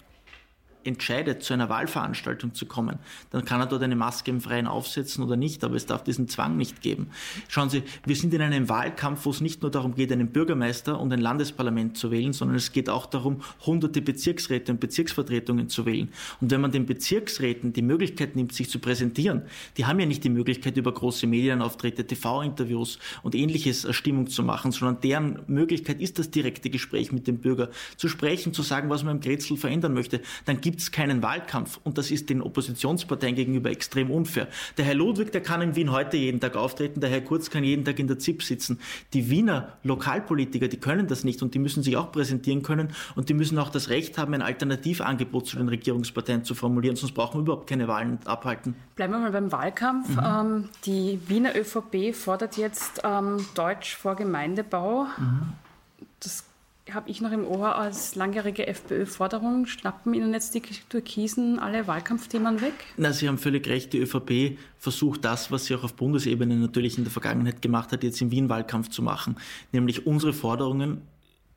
entscheidet, 0.87 1.43
zu 1.43 1.55
einer 1.55 1.69
Wahlveranstaltung 1.69 2.55
zu 2.55 2.67
kommen, 2.67 2.99
dann 3.31 3.45
kann 3.45 3.61
er 3.61 3.67
dort 3.67 3.83
eine 3.83 3.97
Maske 3.97 4.31
im 4.31 4.41
Freien 4.41 4.67
aufsetzen 4.67 5.25
oder 5.25 5.37
nicht, 5.37 5.65
aber 5.65 5.75
es 5.75 5.87
darf 5.87 6.05
diesen 6.05 6.29
Zwang 6.29 6.57
nicht 6.57 6.83
geben. 6.83 7.09
Schauen 7.49 7.71
Sie, 7.71 7.83
wir 8.05 8.17
sind 8.17 8.33
in 8.35 8.43
einem 8.43 8.69
Wahlkampf, 8.69 9.25
wo 9.27 9.31
es 9.31 9.41
nicht 9.41 9.63
nur 9.63 9.71
darum 9.71 9.95
geht, 9.95 10.13
einen 10.13 10.29
Bürgermeister 10.29 11.01
und 11.01 11.13
ein 11.13 11.21
Landesparlament 11.21 11.97
zu 11.97 12.11
wählen, 12.11 12.33
sondern 12.33 12.57
es 12.57 12.73
geht 12.73 12.89
auch 12.89 13.07
darum, 13.07 13.43
hunderte 13.65 14.03
Bezirksräte 14.03 14.73
und 14.73 14.81
Bezirksvertretungen 14.81 15.69
zu 15.69 15.87
wählen. 15.87 16.11
Und 16.41 16.51
wenn 16.51 16.61
man 16.61 16.71
den 16.71 16.87
Bezirksräten 16.87 17.73
die 17.73 17.83
Möglichkeit 17.83 18.37
nimmt, 18.37 18.53
sich 18.53 18.71
zu 18.71 18.79
präsentieren, 18.79 19.43
die 19.77 19.87
haben 19.87 20.01
ja 20.01 20.07
nicht 20.07 20.25
die 20.25 20.31
Möglichkeit, 20.31 20.77
über 20.77 20.93
große 20.93 21.27
Medienauftritte, 21.27 22.07
TV-Interviews 22.07 22.99
und 23.23 23.35
ähnliches 23.35 23.87
Stimmung 23.95 24.29
zu 24.29 24.43
machen, 24.43 24.73
sondern 24.73 25.01
deren 25.01 25.39
Möglichkeit 25.47 26.01
ist 26.01 26.19
das 26.19 26.31
direkte 26.31 26.71
Gespräch 26.71 27.13
mit 27.13 27.27
dem 27.27 27.39
Bürger, 27.39 27.71
zu 27.97 28.09
sprechen, 28.09 28.53
zu 28.53 28.63
sagen, 28.63 28.91
was 28.91 29.05
man 29.05 29.17
im 29.17 29.21
Grätzl 29.21 29.57
verändern 29.57 29.95
möchte. 29.95 30.21
Dann 30.45 30.61
gibt 30.61 30.76
gibt 30.77 30.83
es 30.83 30.93
keinen 30.93 31.23
Wahlkampf 31.23 31.81
und 31.85 31.97
das 31.97 32.11
ist 32.11 32.29
den 32.29 32.43
Oppositionsparteien 32.43 33.35
gegenüber 33.35 33.71
extrem 33.71 34.11
unfair. 34.11 34.47
Der 34.77 34.85
Herr 34.85 34.95
Ludwig, 34.95 35.33
der 35.33 35.41
kann 35.41 35.63
in 35.63 35.75
Wien 35.75 35.91
heute 35.91 36.19
jeden 36.19 36.39
Tag 36.39 36.55
auftreten, 36.55 37.01
der 37.01 37.09
Herr 37.09 37.23
Kurz 37.23 37.49
kann 37.49 37.65
jeden 37.65 37.87
Tag 37.87 37.99
in 37.99 38.09
der 38.09 38.19
ZIP 38.19 38.43
sitzen. 38.43 38.79
Die 39.15 39.31
Wiener 39.31 39.79
Lokalpolitiker, 39.85 40.69
die 40.69 40.77
können 40.77 41.07
das 41.07 41.25
nicht 41.25 41.41
und 41.41 41.55
die 41.55 41.59
müssen 41.59 41.83
sich 41.83 41.97
auch 41.97 42.13
präsentieren 42.13 42.63
können 42.63 42.89
und 43.15 43.31
die 43.31 43.35
müssen 43.35 43.59
auch 43.59 43.71
das 43.71 43.89
Recht 43.89 44.19
haben, 44.19 44.35
ein 44.35 44.43
Alternativangebot 44.43 45.47
zu 45.47 45.57
den 45.57 45.69
Regierungsparteien 45.69 46.45
zu 46.45 46.55
formulieren, 46.55 46.97
sonst 46.97 47.15
brauchen 47.15 47.39
wir 47.39 47.45
überhaupt 47.45 47.71
keine 47.71 47.89
Wahlen 47.89 48.19
abhalten. 48.27 48.75
Bleiben 48.97 49.15
wir 49.15 49.21
mal 49.21 49.33
beim 49.33 49.51
Wahlkampf. 49.53 50.11
Mhm. 50.11 50.23
Ähm, 50.27 50.69
die 50.85 51.19
Wiener 51.27 51.57
ÖVP 51.57 52.15
fordert 52.15 52.59
jetzt 52.59 53.01
ähm, 53.03 53.47
Deutsch 53.55 53.97
vor 53.97 54.15
Gemeindebau. 54.15 55.07
Mhm. 55.17 55.55
Habe 56.93 57.11
ich 57.11 57.21
noch 57.21 57.33
im 57.33 57.45
Ohr 57.45 57.75
als 57.75 58.15
langjährige 58.15 58.69
FPÖ-Forderung, 58.69 59.67
schnappen 59.67 60.15
Ihnen 60.15 60.33
jetzt 60.33 60.55
die 60.55 60.61
Türkisen 60.61 61.59
alle 61.59 61.89
Wahlkampfthemen 61.89 62.61
weg? 62.61 62.75
Na, 62.97 63.13
Sie 63.13 63.27
haben 63.27 63.39
völlig 63.39 63.67
recht. 63.67 63.93
Die 63.93 63.99
ÖVP 63.99 64.57
versucht 64.79 65.25
das, 65.25 65.51
was 65.51 65.65
sie 65.65 65.75
auch 65.75 65.83
auf 65.83 65.95
Bundesebene 65.95 66.55
natürlich 66.55 66.97
in 66.97 67.03
der 67.03 67.11
Vergangenheit 67.11 67.61
gemacht 67.61 67.91
hat, 67.91 68.05
jetzt 68.05 68.21
im 68.23 68.31
Wien-Wahlkampf 68.31 68.91
zu 68.91 69.03
machen. 69.03 69.37
Nämlich 69.73 70.07
unsere 70.07 70.33
Forderungen 70.33 71.03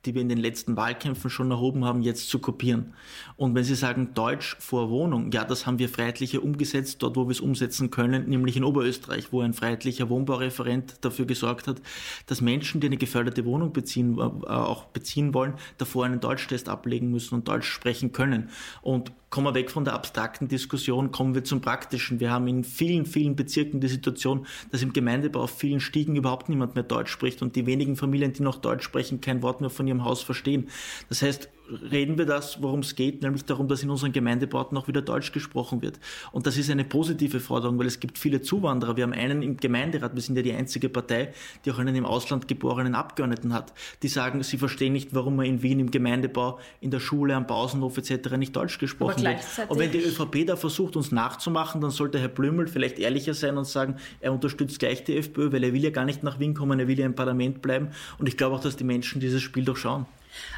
die 0.04 0.14
wir 0.14 0.22
in 0.22 0.28
den 0.28 0.38
letzten 0.38 0.76
Wahlkämpfen 0.76 1.30
schon 1.30 1.50
erhoben 1.50 1.84
haben, 1.84 2.02
jetzt 2.02 2.28
zu 2.28 2.38
kopieren. 2.38 2.94
Und 3.36 3.54
wenn 3.54 3.64
Sie 3.64 3.74
sagen 3.74 4.14
Deutsch 4.14 4.56
vor 4.58 4.90
Wohnung, 4.90 5.30
ja, 5.32 5.44
das 5.44 5.66
haben 5.66 5.78
wir 5.78 5.88
Freiheitliche 5.88 6.40
umgesetzt, 6.40 7.02
dort 7.02 7.16
wo 7.16 7.26
wir 7.26 7.32
es 7.32 7.40
umsetzen 7.40 7.90
können, 7.90 8.28
nämlich 8.28 8.56
in 8.56 8.64
Oberösterreich, 8.64 9.32
wo 9.32 9.42
ein 9.42 9.52
freiheitlicher 9.52 10.08
Wohnbaureferent 10.08 11.04
dafür 11.04 11.26
gesorgt 11.26 11.66
hat, 11.66 11.82
dass 12.26 12.40
Menschen, 12.40 12.80
die 12.80 12.86
eine 12.86 12.96
geförderte 12.96 13.44
Wohnung 13.44 13.72
beziehen, 13.72 14.18
äh, 14.18 14.22
auch 14.22 14.86
beziehen 14.86 15.34
wollen, 15.34 15.54
davor 15.78 16.06
einen 16.06 16.20
Deutschtest 16.20 16.68
ablegen 16.68 17.10
müssen 17.10 17.34
und 17.34 17.48
Deutsch 17.48 17.68
sprechen 17.68 18.12
können. 18.12 18.48
Und 18.82 19.12
kommen 19.30 19.46
wir 19.46 19.54
weg 19.54 19.70
von 19.70 19.84
der 19.84 19.94
abstrakten 19.94 20.48
Diskussion, 20.48 21.12
kommen 21.12 21.34
wir 21.34 21.44
zum 21.44 21.60
Praktischen. 21.60 22.18
Wir 22.18 22.32
haben 22.32 22.48
in 22.48 22.64
vielen, 22.64 23.06
vielen 23.06 23.36
Bezirken 23.36 23.80
die 23.80 23.88
Situation, 23.88 24.46
dass 24.72 24.82
im 24.82 24.92
Gemeindebau 24.92 25.42
auf 25.42 25.56
vielen 25.56 25.80
Stiegen 25.80 26.16
überhaupt 26.16 26.48
niemand 26.48 26.74
mehr 26.74 26.84
Deutsch 26.84 27.12
spricht 27.12 27.40
und 27.40 27.54
die 27.54 27.64
wenigen 27.64 27.96
Familien, 27.96 28.32
die 28.32 28.42
noch 28.42 28.58
Deutsch 28.58 28.84
sprechen, 28.84 29.20
kein 29.20 29.42
Wort 29.42 29.60
mehr 29.60 29.70
von 29.70 29.86
ihrem 29.86 30.04
Haus 30.04 30.22
verstehen. 30.22 30.68
Das 31.08 31.22
heißt, 31.22 31.48
reden 31.90 32.18
wir 32.18 32.26
das, 32.26 32.62
worum 32.62 32.80
es 32.80 32.94
geht, 32.94 33.22
nämlich 33.22 33.44
darum, 33.44 33.68
dass 33.68 33.82
in 33.82 33.90
unseren 33.90 34.12
Gemeindebauten 34.12 34.76
auch 34.76 34.88
wieder 34.88 35.02
Deutsch 35.02 35.32
gesprochen 35.32 35.82
wird. 35.82 35.98
Und 36.32 36.46
das 36.46 36.56
ist 36.56 36.70
eine 36.70 36.84
positive 36.84 37.40
Forderung, 37.40 37.78
weil 37.78 37.86
es 37.86 38.00
gibt 38.00 38.18
viele 38.18 38.42
Zuwanderer. 38.42 38.96
Wir 38.96 39.04
haben 39.04 39.12
einen 39.12 39.42
im 39.42 39.56
Gemeinderat, 39.56 40.14
wir 40.14 40.22
sind 40.22 40.36
ja 40.36 40.42
die 40.42 40.52
einzige 40.52 40.88
Partei, 40.88 41.32
die 41.64 41.70
auch 41.70 41.78
einen 41.78 41.94
im 41.94 42.04
Ausland 42.04 42.48
geborenen 42.48 42.94
Abgeordneten 42.94 43.52
hat, 43.52 43.72
die 44.02 44.08
sagen, 44.08 44.42
sie 44.42 44.58
verstehen 44.58 44.92
nicht, 44.92 45.14
warum 45.14 45.36
man 45.36 45.46
in 45.46 45.62
Wien 45.62 45.80
im 45.80 45.90
Gemeindebau, 45.90 46.58
in 46.80 46.90
der 46.90 47.00
Schule, 47.00 47.34
am 47.34 47.46
Pausenhof 47.46 47.98
etc. 47.98 48.36
nicht 48.36 48.54
Deutsch 48.56 48.78
gesprochen 48.78 49.24
wird. 49.24 49.38
Und 49.68 49.78
wenn 49.78 49.90
die 49.90 49.98
ÖVP 49.98 50.46
da 50.46 50.56
versucht, 50.56 50.96
uns 50.96 51.12
nachzumachen, 51.12 51.80
dann 51.80 51.90
sollte 51.90 52.18
Herr 52.18 52.28
Blümel 52.28 52.68
vielleicht 52.68 52.98
ehrlicher 52.98 53.34
sein 53.34 53.56
und 53.56 53.66
sagen, 53.66 53.96
er 54.20 54.32
unterstützt 54.32 54.78
gleich 54.78 55.04
die 55.04 55.16
FPÖ, 55.16 55.52
weil 55.52 55.64
er 55.64 55.72
will 55.72 55.82
ja 55.82 55.90
gar 55.90 56.04
nicht 56.04 56.22
nach 56.22 56.38
Wien 56.38 56.54
kommen, 56.54 56.78
er 56.80 56.88
will 56.88 56.98
ja 56.98 57.06
im 57.06 57.14
Parlament 57.14 57.62
bleiben. 57.62 57.88
Und 58.18 58.28
ich 58.28 58.36
glaube 58.36 58.56
auch, 58.56 58.60
dass 58.60 58.76
die 58.76 58.84
Menschen 58.84 59.20
dieses 59.20 59.42
Spiel 59.42 59.64
durchschauen. 59.64 60.06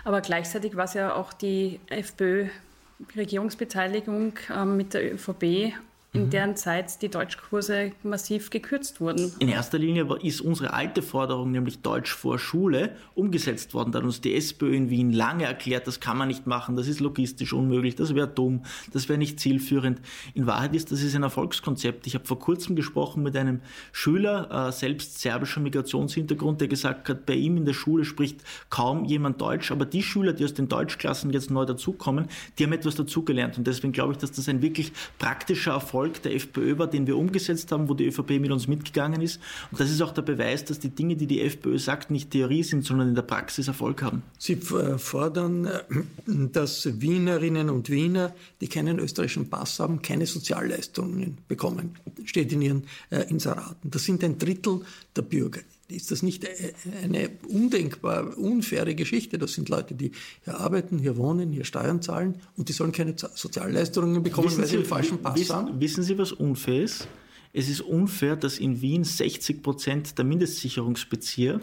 Aber 0.05 0.21
gleichzeitig 0.21 0.77
war 0.77 0.85
es 0.85 0.95
ja 0.95 1.15
auch 1.15 1.33
die 1.33 1.81
FPÖ-Regierungsbeteiligung 1.89 4.35
ähm, 4.55 4.77
mit 4.77 4.95
der 4.95 5.13
ÖVP 5.15 5.73
in 6.15 6.25
mhm. 6.25 6.31
deren 6.31 6.57
Zeit 6.57 7.01
die 7.01 7.09
Deutschkurse 7.09 7.93
massiv 8.03 8.51
gekürzt 8.51 9.01
wurden. 9.01 9.33
In 9.39 9.49
erster 9.49 9.79
Linie 9.79 10.07
ist 10.23 10.43
unsere 10.43 10.75
alte 10.75 11.01
Forderung, 11.01 11.51
nämlich 11.51 11.81
Deutsch 11.81 12.13
vor 12.13 12.39
Schule, 12.39 12.95
umgesetzt 13.15 13.73
worden. 13.73 13.93
Da 13.93 13.99
hat 13.99 14.05
uns 14.05 14.21
die 14.21 14.35
SPÖ 14.35 14.75
in 14.75 14.91
Wien 14.91 15.11
lange 15.11 15.45
erklärt, 15.45 15.87
das 15.87 16.01
kann 16.01 16.19
man 16.19 16.29
nicht 16.29 16.47
machen, 16.47 16.77
das 16.77 16.87
ist 16.87 17.01
logistisch 17.01 17.55
unmöglich, 17.55 17.97
das 17.97 18.15
wäre 18.15 18.29
dumm, 18.29 18.63
das 18.93 19.09
wäre 19.09 19.19
nicht 19.19 19.41
zielführend. 19.41 20.03
In 20.35 20.47
Wahrheit 20.47 20.75
ist 20.75 20.93
das 20.93 21.03
ist 21.03 21.15
ein 21.17 21.23
Erfolgskonzept. 21.23 22.07
Ich 22.07 22.15
habe 22.15 22.27
vor 22.27 22.39
kurzem 22.39 22.77
gesprochen 22.77 23.23
mit 23.23 23.35
einem 23.35 23.61
Schüler, 23.93 24.69
äh, 24.69 24.73
selbst 24.73 25.19
serbischer 25.21 25.61
Migrationshintergrund, 25.61 26.61
der 26.61 26.69
gesagt 26.69 27.09
hat, 27.09 27.25
bei 27.25 27.35
ihm 27.35 27.57
in 27.57 27.65
der 27.65 27.73
Schule 27.73 28.05
spricht 28.05 28.43
kaum 28.69 29.07
jemand 29.07 29.41
Deutsch, 29.41 29.71
aber 29.71 29.87
die 29.87 30.03
Schüler, 30.03 30.35
die 30.35 30.45
aus 30.45 30.53
den 30.53 30.69
Deutschklassen 30.69 31.31
jetzt 31.31 31.51
neu 31.51 31.65
dazukommen, 31.65 32.27
die 32.59 32.65
haben 32.65 32.73
etwas 32.75 32.97
dazugelernt. 32.97 33.57
Und 33.57 33.67
deswegen 33.67 33.95
glaube 33.95 34.13
ich, 34.13 34.19
dass 34.19 34.33
das 34.33 34.47
ein 34.51 34.61
wirklich 34.61 34.93
praktischer 35.19 35.73
Erfolg 35.73 36.02
Erfolg 36.03 36.23
der 36.23 36.35
FPÖ 36.35 36.79
war, 36.79 36.89
den 36.89 37.07
wir 37.07 37.17
umgesetzt 37.17 37.71
haben, 37.71 37.89
wo 37.89 37.95
die 37.95 38.07
ÖVP 38.07 38.41
mit 38.41 38.51
uns 38.51 38.67
mitgegangen 38.67 39.23
ist. 39.23 39.41
Und 39.71 39.81
das 39.81 39.89
ist 39.89 40.03
auch 40.03 40.13
der 40.13 40.23
Beweis, 40.23 40.65
dass 40.65 40.81
die 40.81 40.89
Dinge, 40.89 41.15
die 41.15 41.29
die 41.29 41.41
FPÖ 41.41 41.79
sagt, 41.79 42.11
nicht 42.11 42.33
Theorie 42.33 42.65
sind, 42.65 42.85
sondern 42.85 43.11
in 43.11 43.15
der 43.15 43.23
Praxis 43.23 43.69
Erfolg 43.69 44.03
haben. 44.03 44.23
Sie 44.37 44.57
fordern, 44.57 45.67
äh, 45.67 45.81
dass 46.27 47.01
Wienerinnen 47.01 47.71
und 47.71 47.89
Wiener, 47.89 48.35
die 48.61 48.67
keinen 48.67 48.99
österreichischen 48.99 49.49
Pass 49.49 49.79
haben, 49.79 50.03
keine 50.03 50.27
Sozialleistungen 50.27 51.39
bekommen. 51.47 51.95
Steht 52.25 52.53
in 52.53 52.63
ihren 52.63 52.83
äh, 53.11 53.23
Inseraten. 53.29 53.89
Das 53.89 54.03
sind 54.03 54.25
ein 54.25 54.39
Drittel 54.39 54.81
der 55.15 55.23
Bürger 55.23 55.61
ist 55.95 56.11
das 56.11 56.23
nicht 56.23 56.45
äh, 56.45 56.73
eine 57.03 57.31
undenkbar 57.49 58.37
unfaire 58.39 58.95
Geschichte? 58.95 59.39
Das 59.39 59.53
sind 59.53 59.69
Leute, 59.69 59.95
die 59.95 60.13
hier 60.45 60.59
arbeiten, 60.59 60.99
hier 60.99 61.17
wohnen, 61.17 61.53
hier 61.53 61.65
Steuern 61.65 62.03
zahlen 62.03 62.37
und 62.57 62.69
die 62.69 62.73
sollen 62.73 62.93
keine 62.93 63.15
Sozialleistungen 63.17 64.23
bekommen, 64.23 64.49
wissen 64.49 64.61
weil 64.61 64.69
sie, 64.69 64.77
den 64.77 64.87
falschen 64.87 65.19
Pass 65.19 65.39
wissen, 65.39 65.55
haben. 65.55 65.81
Wissen 65.81 66.03
Sie, 66.03 66.19
was 66.19 66.33
unfair 66.33 66.83
ist? 66.83 67.09
Es 67.53 67.69
ist 67.69 67.83
unfair, 67.83 68.37
dass 68.37 68.59
in 68.59 68.81
Wien 68.81 69.05
60 69.05 69.63
Prozent 69.63 70.19
der 70.19 70.25
Mindestsicherungsbezieher 70.25 71.61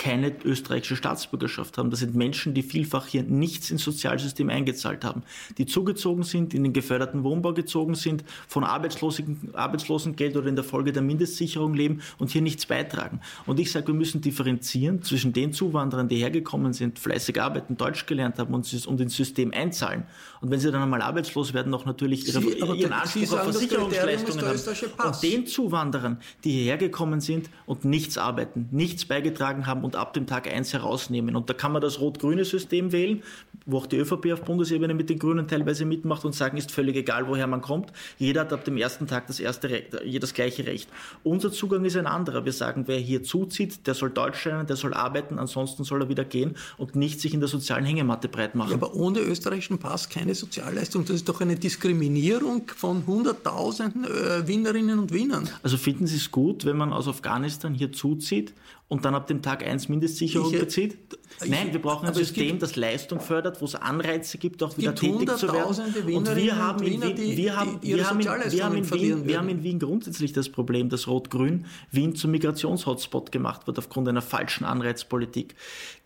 keine 0.00 0.32
österreichische 0.46 0.96
Staatsbürgerschaft 0.96 1.76
haben. 1.76 1.90
Das 1.90 2.00
sind 2.00 2.14
Menschen, 2.14 2.54
die 2.54 2.62
vielfach 2.62 3.06
hier 3.06 3.22
nichts 3.22 3.70
ins 3.70 3.84
Sozialsystem 3.84 4.48
eingezahlt 4.48 5.04
haben, 5.04 5.24
die 5.58 5.66
zugezogen 5.66 6.22
sind, 6.22 6.54
in 6.54 6.62
den 6.62 6.72
geförderten 6.72 7.22
Wohnbau 7.22 7.52
gezogen 7.52 7.94
sind, 7.94 8.24
von 8.48 8.64
Arbeitslosengeld 8.64 10.38
oder 10.38 10.46
in 10.46 10.54
der 10.54 10.64
Folge 10.64 10.94
der 10.94 11.02
Mindestsicherung 11.02 11.74
leben 11.74 12.00
und 12.16 12.30
hier 12.30 12.40
nichts 12.40 12.64
beitragen. 12.64 13.20
Und 13.44 13.60
ich 13.60 13.70
sage, 13.72 13.88
wir 13.88 13.94
müssen 13.94 14.22
differenzieren 14.22 15.02
zwischen 15.02 15.34
den 15.34 15.52
Zuwanderern, 15.52 16.08
die 16.08 16.16
hergekommen 16.16 16.72
sind, 16.72 16.98
fleißig 16.98 17.38
arbeiten, 17.38 17.76
Deutsch 17.76 18.06
gelernt 18.06 18.38
haben 18.38 18.54
und, 18.54 18.86
und 18.86 19.00
ins 19.02 19.14
System 19.14 19.52
einzahlen. 19.52 20.04
Und 20.40 20.50
wenn 20.50 20.60
sie 20.60 20.72
dann 20.72 20.80
einmal 20.80 21.02
arbeitslos 21.02 21.52
werden, 21.52 21.74
auch 21.74 21.84
natürlich 21.84 22.26
ihre, 22.26 22.40
Sie, 22.40 22.58
ihren 22.58 22.94
Anspruch 22.94 23.26
sagen, 23.26 23.48
auf 23.48 23.52
Versicherungsleistungen 23.52 24.46
haben. 24.46 25.08
Und 25.08 25.22
den 25.22 25.46
Zuwanderern, 25.46 26.16
die 26.42 26.52
hierher 26.52 26.78
gekommen 26.78 27.20
sind 27.20 27.50
und 27.66 27.84
nichts 27.84 28.16
arbeiten, 28.16 28.66
nichts 28.70 29.04
beigetragen 29.04 29.66
haben 29.66 29.89
und 29.90 29.96
ab 29.96 30.14
dem 30.14 30.26
Tag 30.28 30.46
eins 30.46 30.72
herausnehmen. 30.72 31.34
Und 31.34 31.50
da 31.50 31.54
kann 31.54 31.72
man 31.72 31.82
das 31.82 31.98
rot-grüne 31.98 32.44
System 32.44 32.92
wählen, 32.92 33.24
wo 33.66 33.78
auch 33.78 33.86
die 33.86 33.96
ÖVP 33.96 34.32
auf 34.32 34.42
Bundesebene 34.42 34.94
mit 34.94 35.10
den 35.10 35.18
Grünen 35.18 35.48
teilweise 35.48 35.84
mitmacht 35.84 36.24
und 36.24 36.32
sagen, 36.32 36.56
ist 36.56 36.70
völlig 36.70 36.96
egal, 36.96 37.26
woher 37.26 37.48
man 37.48 37.60
kommt. 37.60 37.92
Jeder 38.16 38.42
hat 38.42 38.52
ab 38.52 38.64
dem 38.64 38.76
ersten 38.76 39.08
Tag 39.08 39.26
das, 39.26 39.40
erste 39.40 39.68
Recht, 39.68 39.96
das 40.20 40.34
gleiche 40.34 40.64
Recht. 40.64 40.88
Unser 41.24 41.50
Zugang 41.50 41.84
ist 41.84 41.96
ein 41.96 42.06
anderer. 42.06 42.44
Wir 42.44 42.52
sagen, 42.52 42.84
wer 42.86 42.98
hier 42.98 43.24
zuzieht, 43.24 43.88
der 43.88 43.94
soll 43.94 44.10
Deutsch 44.10 44.44
lernen, 44.44 44.68
der 44.68 44.76
soll 44.76 44.94
arbeiten, 44.94 45.40
ansonsten 45.40 45.82
soll 45.82 46.02
er 46.02 46.08
wieder 46.08 46.24
gehen 46.24 46.54
und 46.78 46.94
nicht 46.94 47.20
sich 47.20 47.34
in 47.34 47.40
der 47.40 47.48
sozialen 47.48 47.84
Hängematte 47.84 48.28
breit 48.28 48.54
machen. 48.54 48.70
Ja, 48.70 48.76
aber 48.76 48.94
ohne 48.94 49.18
österreichischen 49.18 49.78
Pass 49.78 50.08
keine 50.08 50.36
Sozialleistung. 50.36 51.04
Das 51.04 51.16
ist 51.16 51.28
doch 51.28 51.40
eine 51.40 51.56
Diskriminierung 51.56 52.62
von 52.76 53.04
Hunderttausenden 53.08 54.04
äh, 54.04 54.46
Wienerinnen 54.46 55.00
und 55.00 55.12
Wienern. 55.12 55.48
Also 55.64 55.76
finden 55.76 56.06
Sie 56.06 56.16
es 56.16 56.30
gut, 56.30 56.64
wenn 56.64 56.76
man 56.76 56.92
aus 56.92 57.08
Afghanistan 57.08 57.74
hier 57.74 57.92
zuzieht 57.92 58.54
und 58.90 59.04
dann 59.04 59.14
ab 59.14 59.28
dem 59.28 59.40
Tag 59.40 59.64
1 59.64 59.79
Mindestsicherung 59.88 60.52
ich, 60.52 60.60
bezieht? 60.60 60.98
Nein, 61.46 61.72
wir 61.72 61.80
brauchen 61.80 62.06
ein 62.06 62.14
System, 62.14 62.58
das 62.58 62.76
Leistung 62.76 63.20
fördert, 63.20 63.60
wo 63.60 63.64
es 63.64 63.74
Anreize 63.74 64.36
gibt, 64.36 64.62
auch 64.62 64.76
wieder 64.76 64.94
tätig 64.94 65.36
zu 65.36 65.52
werden. 65.52 66.14
Und 66.14 66.36
wir 66.36 66.56
haben 66.56 66.82
in 66.84 67.02
Wien, 67.02 67.36
wir 67.36 67.56
haben, 67.56 67.78
wir 67.80 68.08
haben, 68.08 68.18
wir 68.18 68.64
haben 68.64 68.76
in 68.76 68.90
Wien, 68.90 69.26
wir 69.26 69.38
haben 69.38 69.48
in 69.48 69.62
Wien 69.62 69.78
grundsätzlich 69.78 70.32
das 70.32 70.48
Problem, 70.48 70.88
dass 70.88 71.06
Rot-Grün 71.08 71.64
Wien 71.90 72.14
zum 72.14 72.32
Migrationshotspot 72.32 73.32
gemacht 73.32 73.66
wird 73.66 73.78
aufgrund 73.78 74.08
einer 74.08 74.22
falschen 74.22 74.64
Anreizpolitik. 74.64 75.54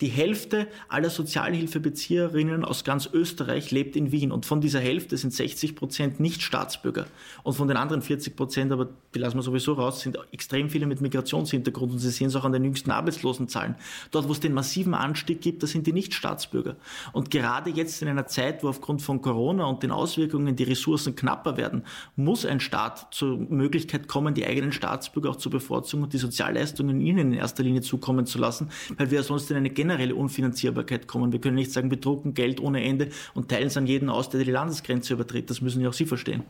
Die 0.00 0.08
Hälfte 0.08 0.68
aller 0.88 1.10
Sozialhilfebezieherinnen 1.10 2.64
aus 2.64 2.84
ganz 2.84 3.08
Österreich 3.12 3.70
lebt 3.70 3.96
in 3.96 4.12
Wien 4.12 4.30
und 4.30 4.46
von 4.46 4.60
dieser 4.60 4.80
Hälfte 4.80 5.16
sind 5.16 5.32
60 5.32 5.74
Prozent 5.74 6.20
nicht 6.20 6.42
Staatsbürger 6.42 7.06
und 7.42 7.54
von 7.54 7.66
den 7.66 7.76
anderen 7.76 8.02
40 8.02 8.36
Prozent, 8.36 8.72
aber 8.72 8.88
die 9.14 9.18
lassen 9.18 9.36
wir 9.36 9.42
sowieso 9.42 9.72
raus, 9.72 10.00
sind 10.00 10.18
extrem 10.32 10.70
viele 10.70 10.86
mit 10.86 11.00
Migrationshintergrund 11.00 11.92
und 11.92 11.98
Sie 11.98 12.10
sehen 12.10 12.28
es 12.28 12.36
auch 12.36 12.44
an 12.44 12.52
den 12.52 12.64
jüngsten 12.64 12.90
Arbeitslosenzahlen. 12.90 13.63
Dort, 14.10 14.28
wo 14.28 14.32
es 14.32 14.40
den 14.40 14.52
massiven 14.52 14.94
Anstieg 14.94 15.40
gibt, 15.40 15.62
da 15.62 15.66
sind 15.66 15.86
die 15.86 15.92
Nicht-Staatsbürger. 15.92 16.76
Und 17.12 17.30
gerade 17.30 17.70
jetzt 17.70 18.02
in 18.02 18.08
einer 18.08 18.26
Zeit, 18.26 18.62
wo 18.62 18.68
aufgrund 18.68 19.02
von 19.02 19.22
Corona 19.22 19.64
und 19.64 19.82
den 19.82 19.90
Auswirkungen 19.90 20.56
die 20.56 20.64
Ressourcen 20.64 21.16
knapper 21.16 21.56
werden, 21.56 21.84
muss 22.16 22.44
ein 22.44 22.60
Staat 22.60 23.08
zur 23.12 23.36
Möglichkeit 23.38 24.08
kommen, 24.08 24.34
die 24.34 24.46
eigenen 24.46 24.72
Staatsbürger 24.72 25.30
auch 25.30 25.36
zu 25.36 25.50
bevorzugen 25.50 26.04
und 26.04 26.12
die 26.12 26.18
Sozialleistungen 26.18 27.00
ihnen 27.00 27.32
in 27.32 27.32
erster 27.32 27.62
Linie 27.62 27.80
zukommen 27.80 28.26
zu 28.26 28.38
lassen, 28.38 28.70
weil 28.96 29.10
wir 29.10 29.22
sonst 29.22 29.50
in 29.50 29.56
eine 29.56 29.70
generelle 29.70 30.14
Unfinanzierbarkeit 30.14 31.08
kommen. 31.08 31.32
Wir 31.32 31.40
können 31.40 31.56
nicht 31.56 31.72
sagen, 31.72 31.90
wir 31.90 32.00
drucken 32.00 32.34
Geld 32.34 32.60
ohne 32.60 32.84
Ende 32.84 33.08
und 33.34 33.48
teilen 33.48 33.68
es 33.68 33.76
an 33.76 33.86
jeden 33.86 34.10
aus, 34.10 34.28
der 34.28 34.44
die 34.44 34.50
Landesgrenze 34.50 35.14
übertritt. 35.14 35.50
Das 35.50 35.60
müssen 35.60 35.80
ja 35.80 35.88
auch 35.88 35.94
Sie 35.94 36.06
verstehen. 36.06 36.44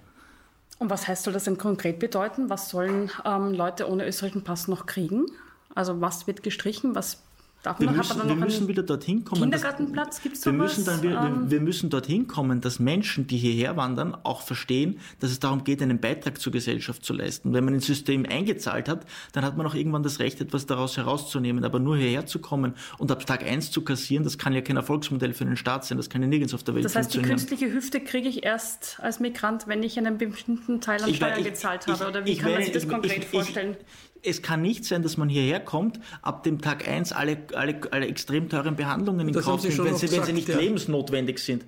Und 0.78 0.90
was 0.90 1.06
heißt 1.06 1.24
soll 1.24 1.32
das 1.32 1.44
denn 1.44 1.56
konkret 1.56 1.98
bedeuten? 1.98 2.50
Was 2.50 2.70
sollen 2.70 3.10
ähm, 3.24 3.52
Leute 3.52 3.88
ohne 3.88 4.06
österreichischen 4.06 4.44
Pass 4.44 4.68
noch 4.68 4.86
kriegen? 4.86 5.26
Also 5.74 6.00
was 6.00 6.26
wird 6.26 6.42
gestrichen? 6.42 6.94
Was 6.94 7.22
darf 7.64 7.80
wir 7.80 7.86
man, 7.86 7.96
müssen, 7.96 8.28
wir 8.28 8.34
müssen 8.34 8.68
wieder 8.68 8.82
dorthin 8.82 9.24
kommen. 9.24 9.42
Kindergartenplatz 9.42 10.22
gibt 10.22 10.36
es 10.36 10.44
wir 10.44 10.52
müssen 10.52 10.84
dann 10.84 11.02
wir, 11.02 11.18
ähm, 11.18 11.50
wir, 11.50 11.60
müssen 11.60 11.90
dorthin 11.90 12.26
kommen, 12.26 12.60
dass 12.60 12.78
Menschen, 12.78 13.26
die 13.26 13.38
hierher 13.38 13.76
wandern, 13.76 14.14
auch 14.22 14.42
verstehen, 14.42 15.00
dass 15.20 15.30
es 15.30 15.40
darum 15.40 15.64
geht, 15.64 15.82
einen 15.82 15.98
Beitrag 15.98 16.40
zur 16.40 16.52
Gesellschaft 16.52 17.04
zu 17.04 17.14
leisten. 17.14 17.52
Wenn 17.52 17.64
man 17.64 17.74
ins 17.74 17.86
System 17.86 18.26
eingezahlt 18.26 18.88
hat, 18.88 19.06
dann 19.32 19.44
hat 19.44 19.56
man 19.56 19.66
auch 19.66 19.74
irgendwann 19.74 20.02
das 20.02 20.18
Recht, 20.18 20.40
etwas 20.40 20.66
daraus 20.66 20.96
herauszunehmen. 20.96 21.64
Aber 21.64 21.78
nur 21.78 21.96
hierher 21.96 22.26
zu 22.26 22.38
kommen 22.38 22.74
und 22.98 23.10
ab 23.10 23.24
Tag 23.26 23.42
1 23.42 23.70
zu 23.70 23.82
kassieren, 23.82 24.24
das 24.24 24.38
kann 24.38 24.52
ja 24.52 24.60
kein 24.60 24.76
Erfolgsmodell 24.76 25.32
für 25.32 25.44
den 25.44 25.56
Staat 25.56 25.84
sein. 25.84 25.96
Das 25.96 26.10
kann 26.10 26.22
ja 26.22 26.28
nirgends 26.28 26.54
auf 26.54 26.62
der 26.62 26.74
Welt 26.74 26.84
das 26.84 26.94
heißt, 26.94 27.12
funktionieren. 27.12 27.36
Das 27.36 27.42
heißt, 27.42 27.50
die 27.50 27.56
künstliche 27.64 27.74
Hüfte 27.74 28.00
kriege 28.00 28.28
ich 28.28 28.44
erst 28.44 28.98
als 29.00 29.20
Migrant, 29.20 29.66
wenn 29.66 29.82
ich 29.82 29.98
einen 29.98 30.18
bestimmten 30.18 30.80
Teil 30.80 31.02
an 31.02 31.14
Steuern 31.14 31.42
gezahlt 31.42 31.86
habe? 31.86 32.08
Oder 32.08 32.26
wie 32.26 32.36
kann 32.36 32.52
man 32.52 32.62
sich 32.62 32.72
das 32.72 32.86
konkret 32.86 33.24
vorstellen? 33.24 33.76
Es 34.24 34.42
kann 34.42 34.62
nicht 34.62 34.84
sein, 34.84 35.02
dass 35.02 35.16
man 35.16 35.28
hierher 35.28 35.60
kommt, 35.60 36.00
ab 36.22 36.42
dem 36.42 36.60
Tag 36.60 36.88
1 36.88 37.12
alle, 37.12 37.38
alle, 37.54 37.80
alle 37.90 38.06
extrem 38.06 38.48
teuren 38.48 38.76
Behandlungen 38.76 39.28
in 39.28 39.34
Kauf 39.34 39.62
nimmt, 39.62 39.78
wenn, 39.84 39.96
sie, 39.96 40.10
wenn 40.10 40.24
sie 40.24 40.32
nicht 40.32 40.48
ja. 40.48 40.58
lebensnotwendig 40.58 41.38
sind. 41.38 41.64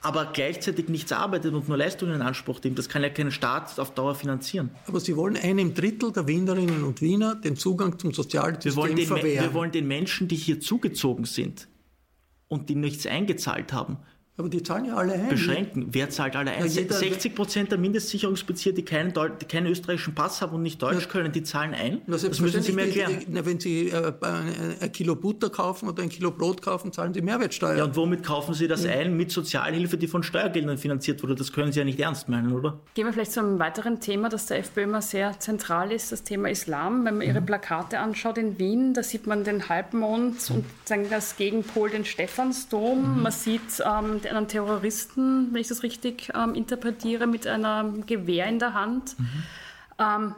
Aber 0.00 0.26
gleichzeitig 0.32 0.88
nichts 0.88 1.10
arbeitet 1.10 1.54
und 1.54 1.68
nur 1.68 1.76
Leistungen 1.76 2.14
in 2.14 2.22
Anspruch 2.22 2.60
nimmt. 2.62 2.78
Das 2.78 2.88
kann 2.88 3.02
ja 3.02 3.08
kein 3.08 3.32
Staat 3.32 3.80
auf 3.80 3.94
Dauer 3.94 4.14
finanzieren. 4.14 4.70
Aber 4.86 5.00
Sie 5.00 5.16
wollen 5.16 5.36
einem 5.36 5.74
Drittel 5.74 6.12
der 6.12 6.28
Wienerinnen 6.28 6.84
und 6.84 7.02
Wiener 7.02 7.34
den 7.34 7.56
Zugang 7.56 7.98
zum 7.98 8.12
Sozialsystem 8.12 8.72
wir 8.72 8.76
wollen 8.76 8.96
den, 8.96 9.06
verwehren. 9.06 9.44
Wir 9.44 9.54
wollen 9.54 9.72
den 9.72 9.88
Menschen, 9.88 10.28
die 10.28 10.36
hier 10.36 10.60
zugezogen 10.60 11.24
sind 11.24 11.66
und 12.46 12.68
die 12.68 12.76
nichts 12.76 13.06
eingezahlt 13.06 13.72
haben, 13.72 13.98
aber 14.38 14.48
die 14.48 14.62
zahlen 14.62 14.84
ja 14.84 14.94
alle 14.94 15.14
ein. 15.14 15.28
Beschränken. 15.28 15.88
Wer 15.90 16.10
zahlt 16.10 16.36
alle 16.36 16.52
ein? 16.52 16.64
Ja, 16.64 16.68
60 16.68 17.34
Prozent 17.34 17.72
der 17.72 17.78
Mindestsicherungsbezieher, 17.78 18.72
die 18.72 18.84
keinen, 18.84 19.12
die 19.12 19.44
keinen 19.46 19.66
österreichischen 19.66 20.14
Pass 20.14 20.40
haben 20.40 20.54
und 20.54 20.62
nicht 20.62 20.80
Deutsch 20.80 21.02
ja. 21.02 21.08
können, 21.08 21.32
die 21.32 21.42
zahlen 21.42 21.74
ein. 21.74 22.02
Na, 22.06 22.16
das 22.16 22.40
müssen 22.40 22.62
Sie 22.62 22.72
mir 22.72 22.82
erklären. 22.82 23.18
Die, 23.26 23.44
wenn 23.44 23.58
Sie 23.58 23.88
äh, 23.88 24.12
ein 24.80 24.92
Kilo 24.92 25.16
Butter 25.16 25.50
kaufen 25.50 25.88
oder 25.88 26.04
ein 26.04 26.08
Kilo 26.08 26.30
Brot 26.30 26.62
kaufen, 26.62 26.92
zahlen 26.92 27.12
Sie 27.14 27.20
Mehrwertsteuer. 27.20 27.78
Ja, 27.78 27.84
und 27.84 27.96
womit 27.96 28.22
kaufen 28.22 28.54
Sie 28.54 28.68
das 28.68 28.84
ja. 28.84 28.92
ein? 28.92 29.16
Mit 29.16 29.32
Sozialhilfe, 29.32 29.98
die 29.98 30.06
von 30.06 30.22
Steuergeldern 30.22 30.78
finanziert 30.78 31.20
wurde. 31.24 31.34
Das 31.34 31.52
können 31.52 31.72
Sie 31.72 31.80
ja 31.80 31.84
nicht 31.84 31.98
ernst 31.98 32.28
meinen, 32.28 32.52
oder? 32.52 32.78
Gehen 32.94 33.06
wir 33.06 33.12
vielleicht 33.12 33.32
zu 33.32 33.40
einem 33.40 33.58
weiteren 33.58 33.98
Thema, 33.98 34.28
das 34.28 34.46
der 34.46 34.58
FPÖ 34.58 34.84
immer 34.84 35.02
sehr 35.02 35.40
zentral 35.40 35.90
ist, 35.90 36.12
das 36.12 36.22
Thema 36.22 36.48
Islam. 36.48 37.04
Wenn 37.04 37.18
man 37.18 37.26
Ihre 37.26 37.40
mhm. 37.40 37.46
Plakate 37.46 37.98
anschaut 37.98 38.38
in 38.38 38.56
Wien, 38.60 38.94
da 38.94 39.02
sieht 39.02 39.26
man 39.26 39.42
den 39.42 39.68
Halbmond 39.68 40.48
und 40.50 40.64
sagen 40.84 41.06
das 41.10 41.36
Gegenpol, 41.36 41.90
den 41.90 42.04
Stephansdom. 42.04 43.16
Mhm. 43.16 43.22
Man 43.22 43.32
sieht 43.32 43.82
ähm, 43.84 44.20
einen 44.28 44.48
Terroristen 44.48 45.08
Polizisten, 45.08 45.52
wenn 45.52 45.60
ich 45.60 45.68
das 45.68 45.82
richtig 45.82 46.30
ähm, 46.34 46.54
interpretiere, 46.54 47.26
mit 47.26 47.46
einem 47.46 48.06
Gewehr 48.06 48.46
in 48.46 48.58
der 48.58 48.74
Hand. 48.74 49.16
Mhm. 49.18 50.34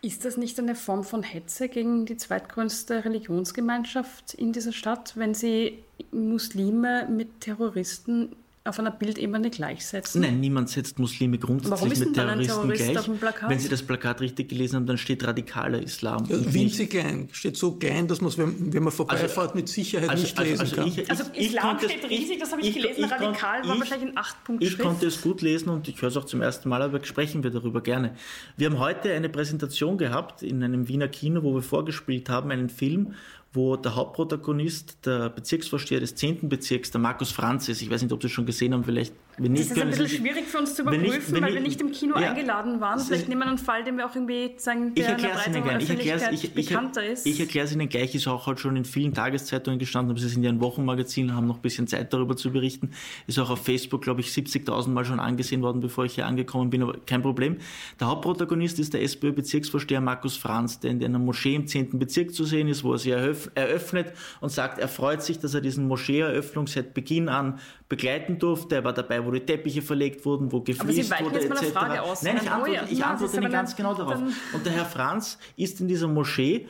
Ist 0.00 0.24
das 0.24 0.38
nicht 0.38 0.58
eine 0.58 0.74
Form 0.74 1.04
von 1.04 1.22
Hetze 1.22 1.68
gegen 1.68 2.06
die 2.06 2.16
zweitgrößte 2.16 3.04
Religionsgemeinschaft 3.04 4.32
in 4.32 4.52
dieser 4.52 4.72
Stadt, 4.72 5.12
wenn 5.16 5.34
sie 5.34 5.84
Muslime 6.10 7.06
mit 7.10 7.42
Terroristen 7.42 8.34
auf 8.64 8.78
einer 8.78 8.90
Bildebene 8.90 9.50
gleichsetzen? 9.50 10.22
Nein, 10.22 10.40
niemand 10.40 10.68
setzt 10.68 10.98
Muslime 10.98 11.38
grundsätzlich 11.38 11.98
mit 11.98 12.14
Terroristen 12.14 12.68
gleich. 12.70 13.08
Wenn 13.48 13.58
Sie 13.58 13.68
das 13.68 13.82
Plakat 13.82 14.20
richtig 14.20 14.48
gelesen 14.48 14.76
haben, 14.76 14.86
dann 14.86 14.98
steht 14.98 15.26
radikaler 15.26 15.82
Islam. 15.82 16.24
Ja, 16.28 16.36
winzig 16.52 16.90
klein, 16.90 17.28
steht 17.32 17.56
so 17.56 17.72
klein, 17.72 18.08
dass 18.08 18.20
man 18.20 18.28
es, 18.28 18.38
wenn, 18.38 18.72
wenn 18.72 18.82
man 18.82 18.92
vorbeifährt, 18.92 19.36
also, 19.36 19.54
mit 19.54 19.68
Sicherheit 19.68 20.10
also, 20.10 20.22
nicht 20.22 20.38
lesen 20.38 20.60
also, 20.60 20.76
kann. 20.76 20.86
Ich, 20.88 20.98
ich, 20.98 21.10
also 21.10 21.24
Islam 21.34 21.78
steht 21.78 22.04
es, 22.04 22.10
riesig, 22.10 22.38
das 22.40 22.52
habe 22.52 22.62
ich, 22.62 22.74
gelesen, 22.74 23.04
radikal 23.04 23.66
war 23.66 23.78
wahrscheinlich 23.78 24.10
in 24.10 24.16
acht 24.16 24.44
Punkten. 24.44 24.64
Ich 24.64 24.78
konnte 24.78 25.06
es 25.06 25.20
gut 25.22 25.42
lesen 25.42 25.68
und 25.68 25.88
ich 25.88 26.00
höre 26.00 26.08
es 26.08 26.16
auch 26.16 26.24
zum 26.24 26.42
ersten 26.42 26.68
Mal, 26.68 26.82
aber 26.82 27.04
sprechen 27.04 27.42
wir 27.42 27.50
darüber 27.50 27.82
gerne. 27.82 28.14
Wir 28.56 28.68
haben 28.70 28.78
heute 28.78 29.12
eine 29.12 29.28
Präsentation 29.28 29.98
gehabt 29.98 30.42
in 30.42 30.62
einem 30.62 30.88
Wiener 30.88 31.08
Kino, 31.08 31.42
wo 31.42 31.54
wir 31.54 31.62
vorgespielt 31.62 32.28
haben, 32.28 32.50
einen 32.50 32.68
Film, 32.68 33.14
wo 33.52 33.76
der 33.76 33.96
Hauptprotagonist, 33.96 35.06
der 35.06 35.30
Bezirksvorsteher 35.30 36.00
des 36.00 36.14
10. 36.14 36.48
Bezirks, 36.48 36.90
der 36.90 37.00
Markus 37.00 37.32
Franz 37.32 37.68
ist. 37.68 37.80
Ich 37.80 37.90
weiß 37.90 38.02
nicht, 38.02 38.12
ob 38.12 38.20
Sie 38.20 38.26
es 38.26 38.32
schon 38.32 38.44
gesehen 38.44 38.74
haben, 38.74 38.84
vielleicht. 38.84 39.14
Wenn 39.40 39.52
nicht, 39.52 39.70
das 39.70 39.76
ist 39.76 39.82
ein 39.82 39.90
bisschen 39.90 40.08
schwierig 40.08 40.46
für 40.46 40.58
uns 40.58 40.74
zu 40.74 40.82
überprüfen, 40.82 41.10
nicht, 41.10 41.40
weil 41.40 41.48
ich, 41.50 41.54
wir 41.54 41.60
nicht 41.60 41.80
im 41.80 41.92
Kino 41.92 42.18
ja, 42.18 42.30
eingeladen 42.30 42.80
waren. 42.80 42.98
Vielleicht 42.98 43.28
nehmen 43.28 43.40
wir 43.40 43.46
einen 43.46 43.58
Fall, 43.58 43.84
den 43.84 43.96
wir 43.96 44.06
auch 44.06 44.14
irgendwie 44.14 44.54
sagen, 44.56 44.94
der 44.96 45.16
in 45.16 45.22
der 45.22 45.28
breiteren 45.28 45.76
Öffentlichkeit 45.76 46.32
ich, 46.32 46.44
ich, 46.44 46.54
bekannter 46.54 47.06
ist. 47.06 47.24
Ich 47.24 47.38
erkläre 47.38 47.66
es 47.66 47.72
Ihnen 47.72 47.88
gleich, 47.88 48.14
ist 48.16 48.26
auch 48.26 48.48
halt 48.48 48.58
schon 48.58 48.74
in 48.74 48.84
vielen 48.84 49.14
Tageszeitungen 49.14 49.78
gestanden, 49.78 50.10
aber 50.10 50.20
Sie 50.20 50.28
sind 50.28 50.42
ja 50.42 50.50
ein 50.50 50.60
Wochenmagazin, 50.60 51.34
haben 51.34 51.46
noch 51.46 51.58
ein 51.58 51.62
bisschen 51.62 51.86
Zeit 51.86 52.12
darüber 52.12 52.36
zu 52.36 52.50
berichten. 52.50 52.90
Ist 53.28 53.38
auch 53.38 53.50
auf 53.50 53.64
Facebook, 53.64 54.02
glaube 54.02 54.22
ich, 54.22 54.28
70.000 54.28 54.88
Mal 54.88 55.04
schon 55.04 55.20
angesehen 55.20 55.62
worden, 55.62 55.80
bevor 55.80 56.04
ich 56.04 56.16
hier 56.16 56.26
angekommen 56.26 56.70
bin, 56.70 56.82
aber 56.82 56.96
kein 57.06 57.22
Problem. 57.22 57.58
Der 58.00 58.08
Hauptprotagonist 58.08 58.80
ist 58.80 58.92
der 58.92 59.02
SPÖ-Bezirksvorsteher 59.02 60.00
Markus 60.00 60.36
Franz, 60.36 60.80
der 60.80 60.90
in 60.90 61.04
einer 61.04 61.20
Moschee 61.20 61.54
im 61.54 61.68
10. 61.68 61.96
Bezirk 62.00 62.34
zu 62.34 62.42
sehen 62.44 62.66
ist, 62.66 62.82
wo 62.82 62.92
er 62.92 62.98
sich 62.98 63.12
eröffnet 63.54 64.12
und 64.40 64.50
sagt, 64.50 64.78
er 64.78 64.88
freut 64.88 65.22
sich, 65.22 65.38
dass 65.38 65.54
er 65.54 65.60
diesen 65.60 65.86
Moscheeeröffnung 65.86 66.66
seit 66.66 66.94
Beginn 66.94 67.28
an 67.28 67.58
begleiten 67.88 68.38
durfte. 68.38 68.76
Er 68.76 68.84
war 68.84 68.92
dabei, 68.92 69.24
wo 69.24 69.30
die 69.30 69.40
Teppiche 69.40 69.82
verlegt 69.82 70.24
wurden, 70.24 70.52
wo 70.52 70.60
gefliest 70.60 71.12
wurde, 71.20 71.40
etc. 71.40 71.66
Frage 71.72 72.02
aus. 72.02 72.22
Nein, 72.22 72.38
ich 72.42 72.50
antworte, 72.50 72.86
ich 72.90 73.04
antworte 73.04 73.36
Ihnen 73.36 73.52
ganz 73.52 73.76
genau 73.76 73.94
darauf. 73.94 74.20
Und 74.52 74.66
der 74.66 74.72
Herr 74.72 74.84
Franz 74.84 75.38
ist 75.56 75.80
in 75.80 75.88
dieser 75.88 76.08
Moschee 76.08 76.66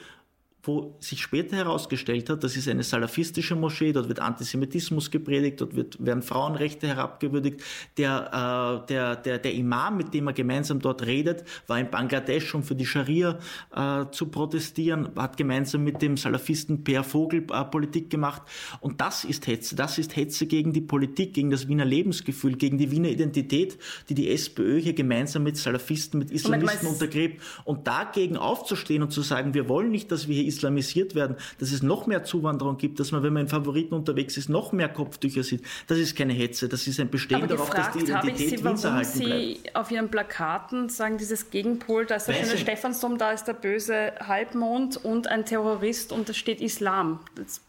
wo 0.69 0.95
sich 1.01 1.23
später 1.23 1.57
herausgestellt 1.57 2.29
hat, 2.29 2.45
das 2.45 2.55
ist 2.55 2.69
eine 2.69 2.83
salafistische 2.83 3.57
Moschee, 3.57 3.93
dort 3.93 4.09
wird 4.09 4.21
Antisemitismus 4.21 5.11
gepredigt, 5.11 5.61
dort 5.63 5.75
wird, 5.75 6.05
werden 6.05 6.23
Frauenrechte 6.23 6.87
herabgewürdigt. 6.87 7.63
Der, 7.97 8.83
äh, 8.85 8.87
der, 8.87 9.17
der, 9.17 9.39
der 9.39 9.55
Imam, 9.55 9.97
mit 9.97 10.13
dem 10.13 10.27
er 10.27 10.35
gemeinsam 10.35 10.79
dort 10.81 11.07
redet, 11.07 11.45
war 11.67 11.81
in 11.81 11.91
Bangladesch, 11.91 12.55
um 12.55 12.63
für 12.63 12.75
die 12.75 12.85
Scharia 12.85 13.39
äh, 13.75 14.05
zu 14.13 14.27
protestieren, 14.27 15.09
hat 15.17 15.39
gemeinsam 15.39 15.83
mit 15.85 16.03
dem 16.03 16.17
Salafisten 16.19 16.85
Per 16.85 17.03
Vogel 17.03 17.47
äh, 17.51 17.65
Politik 17.65 18.11
gemacht. 18.11 18.43
Und 18.81 19.01
das 19.01 19.25
ist 19.25 19.47
Hetze. 19.47 19.75
Das 19.75 19.97
ist 19.97 20.17
Hetze 20.17 20.47
gegen 20.47 20.75
die 20.75 20.83
Politik, 20.83 21.33
gegen 21.33 21.51
das 21.51 21.67
Wiener 21.67 21.87
Lebensgefühl, 21.87 22.57
gegen 22.57 22.77
die 22.77 22.91
Wiener 22.91 23.09
Identität, 23.09 23.79
die 24.11 24.15
die 24.15 24.31
SPÖ 24.31 24.79
hier 24.81 24.93
gemeinsam 24.93 25.45
mit 25.45 25.57
Salafisten, 25.57 26.19
mit 26.19 26.31
Islamisten 26.31 26.89
untergräbt. 26.89 27.43
Und 27.65 27.87
dagegen 27.87 28.37
aufzustehen 28.37 29.03
und 29.03 29.13
zu 29.13 29.23
sagen, 29.23 29.55
wir 29.55 29.71
wollen 29.71 29.91
nicht, 29.91 30.13
dass 30.13 30.29
wir 30.29 30.35
hier 30.35 30.47
islamisiert 30.59 31.15
werden, 31.15 31.37
dass 31.59 31.73
es 31.73 31.83
noch 31.83 32.07
mehr 32.07 32.25
Zuwanderung 32.25 32.77
gibt, 32.77 33.01
dass 33.01 33.13
man, 33.13 33.23
wenn 33.23 33.33
man 33.33 33.43
in 33.43 33.49
Favoriten 33.49 33.95
unterwegs 33.95 34.37
ist, 34.37 34.49
noch 34.49 34.73
mehr 34.73 34.89
Kopftücher 34.89 35.43
sieht. 35.43 35.63
Das 35.87 35.99
ist 35.99 36.17
keine 36.17 36.33
Hetze, 36.33 36.69
das 36.69 36.87
ist 36.87 37.01
ein 37.01 37.11
Bestehen 37.11 37.47
darauf, 37.49 37.71
dass 37.71 37.93
die 37.93 38.01
Identität 38.01 38.59
Sie, 38.59 38.65
warum 38.65 38.83
erhalten 38.83 39.19
Sie 39.19 39.25
bleibt. 39.25 39.77
auf 39.77 39.91
Ihren 39.91 40.11
Plakaten 40.11 40.89
sagen, 40.89 41.19
dieses 41.19 41.51
Gegenpol, 41.51 42.07
da 42.07 42.17
ist 42.17 42.29
der 42.29 42.35
schöne 42.35 42.59
Stephansdom, 42.59 43.19
da 43.19 43.33
ist 43.33 43.45
der 43.45 43.55
böse 43.55 44.13
Halbmond 44.21 44.97
und 45.05 45.29
ein 45.29 45.45
Terrorist 45.45 46.13
und 46.13 46.29
da 46.29 46.35
steht 46.35 46.61
Islam. 46.61 47.21
Das, 47.35 47.61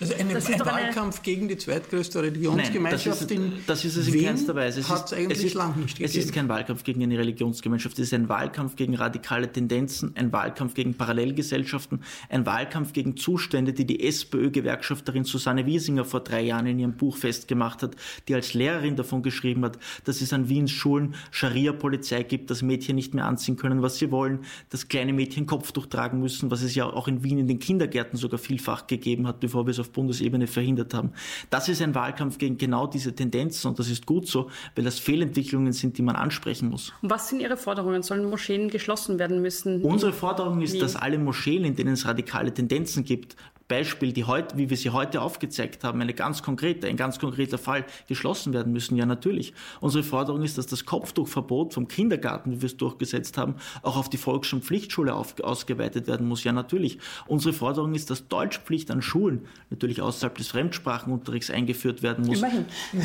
Also 0.00 0.14
eine, 0.14 0.32
Das 0.32 0.44
ist 0.44 0.52
ein 0.52 0.58
doch 0.58 0.66
eine- 0.66 0.86
Wahlkampf 0.86 1.22
gegen 1.22 1.46
die 1.46 1.58
zweitgrößte 1.58 2.18
Nein, 2.18 2.28
das 2.28 2.34
Religionsgemeinschaft 2.34 3.20
ist, 3.20 3.30
in 3.30 3.52
das 3.66 3.84
ist 3.84 3.96
es 3.96 4.08
in 4.08 4.14
Wien 4.14 4.24
keinster 4.24 4.54
Weise. 4.54 4.80
Es 4.80 4.88
hat 4.88 5.04
ist, 5.04 5.12
es 5.12 5.18
eigentlich 5.18 5.38
es 5.38 5.44
ist, 5.44 5.54
lang 5.54 5.78
nicht 5.78 6.00
Es 6.00 6.16
ist 6.16 6.32
kein 6.32 6.48
Wahlkampf 6.48 6.84
gegen 6.84 7.02
eine 7.02 7.18
Religionsgemeinschaft, 7.18 7.98
es 7.98 8.06
ist 8.06 8.14
ein 8.14 8.28
Wahlkampf 8.30 8.76
gegen 8.76 8.94
radikale 8.94 9.52
Tendenzen, 9.52 10.12
ein 10.16 10.32
Wahlkampf 10.32 10.72
gegen 10.72 10.94
Parallelgesellschaften, 10.94 12.00
ein 12.30 12.46
Wahlkampf 12.46 12.94
gegen 12.94 13.16
Zustände, 13.16 13.74
die 13.74 13.84
die 13.84 14.02
SPÖ-Gewerkschafterin 14.06 15.24
Susanne 15.24 15.66
Wiesinger 15.66 16.06
vor 16.06 16.20
drei 16.20 16.42
Jahren 16.42 16.66
in 16.66 16.78
ihrem 16.78 16.94
Buch 16.94 17.18
festgemacht 17.18 17.82
hat, 17.82 17.94
die 18.26 18.34
als 18.34 18.54
Lehrerin 18.54 18.96
davon 18.96 19.22
geschrieben 19.22 19.64
hat, 19.64 19.78
dass 20.04 20.22
es 20.22 20.32
an 20.32 20.48
Wiens 20.48 20.70
Schulen 20.70 21.14
Scharia-Polizei 21.30 22.22
gibt, 22.22 22.50
dass 22.50 22.62
Mädchen 22.62 22.96
nicht 22.96 23.12
mehr 23.14 23.26
anziehen 23.26 23.56
können, 23.56 23.82
was 23.82 23.98
sie 23.98 24.10
wollen, 24.10 24.40
dass 24.70 24.88
kleine 24.88 25.12
Mädchen 25.12 25.46
Kopftuch 25.46 25.86
tragen 25.86 26.20
müssen, 26.20 26.50
was 26.50 26.62
es 26.62 26.74
ja 26.74 26.86
auch 26.86 27.06
in 27.08 27.22
Wien 27.22 27.38
in 27.38 27.48
den 27.48 27.58
Kindergärten 27.58 28.16
sogar 28.18 28.38
vielfach 28.38 28.86
gegeben 28.86 29.26
hat, 29.26 29.40
bevor 29.40 29.66
wir 29.66 29.72
es 29.72 29.78
auf 29.78 29.89
Bundesebene 29.92 30.46
verhindert 30.46 30.94
haben. 30.94 31.12
Das 31.50 31.68
ist 31.68 31.82
ein 31.82 31.94
Wahlkampf 31.94 32.38
gegen 32.38 32.58
genau 32.58 32.86
diese 32.86 33.14
Tendenzen 33.14 33.68
und 33.68 33.78
das 33.78 33.88
ist 33.88 34.06
gut 34.06 34.26
so, 34.26 34.50
weil 34.74 34.84
das 34.84 34.98
Fehlentwicklungen 34.98 35.72
sind, 35.72 35.98
die 35.98 36.02
man 36.02 36.16
ansprechen 36.16 36.68
muss. 36.68 36.92
und 37.02 37.10
was 37.10 37.28
sind 37.28 37.40
Ihre 37.40 37.56
Forderungen? 37.56 38.02
Sollen 38.02 38.28
Moscheen 38.28 38.68
geschlossen 38.68 39.18
werden 39.18 39.42
müssen? 39.42 39.82
Unsere 39.82 40.12
Forderung 40.12 40.60
ist, 40.62 40.74
Wien. 40.74 40.80
dass 40.80 40.96
alle 40.96 41.18
Moscheen, 41.18 41.64
in 41.64 41.76
denen 41.76 41.94
es 41.94 42.06
radikale 42.06 42.52
Tendenzen 42.52 43.04
gibt, 43.04 43.36
Beispiel, 43.70 44.12
die 44.12 44.24
heute, 44.24 44.58
wie 44.58 44.68
wir 44.68 44.76
sie 44.76 44.90
heute 44.90 45.22
aufgezeigt 45.22 45.84
haben, 45.84 46.00
eine 46.00 46.12
ganz 46.12 46.42
konkrete, 46.42 46.88
ein 46.88 46.96
ganz 46.96 47.20
konkreter 47.20 47.56
Fall 47.56 47.86
geschlossen 48.08 48.52
werden 48.52 48.72
müssen. 48.72 48.96
Ja, 48.96 49.06
natürlich. 49.06 49.54
Unsere 49.80 50.02
Forderung 50.02 50.42
ist, 50.42 50.58
dass 50.58 50.66
das 50.66 50.84
Kopftuchverbot 50.84 51.72
vom 51.72 51.86
Kindergarten, 51.86 52.50
wie 52.50 52.62
wir 52.62 52.66
es 52.66 52.76
durchgesetzt 52.76 53.38
haben, 53.38 53.54
auch 53.82 53.96
auf 53.96 54.10
die 54.10 54.16
Volks- 54.16 54.52
und 54.52 54.64
Pflichtschule 54.64 55.14
auf, 55.14 55.38
ausgeweitet 55.40 56.08
werden 56.08 56.26
muss. 56.26 56.42
Ja, 56.42 56.50
natürlich. 56.50 56.98
Unsere 57.28 57.52
Forderung 57.52 57.94
ist, 57.94 58.10
dass 58.10 58.26
Deutschpflicht 58.26 58.90
an 58.90 59.02
Schulen, 59.02 59.46
natürlich 59.70 60.02
außerhalb 60.02 60.36
des 60.36 60.48
Fremdsprachenunterrichts, 60.48 61.50
eingeführt 61.50 62.02
werden 62.02 62.26
muss. 62.26 62.38
Immerhin. 62.38 62.64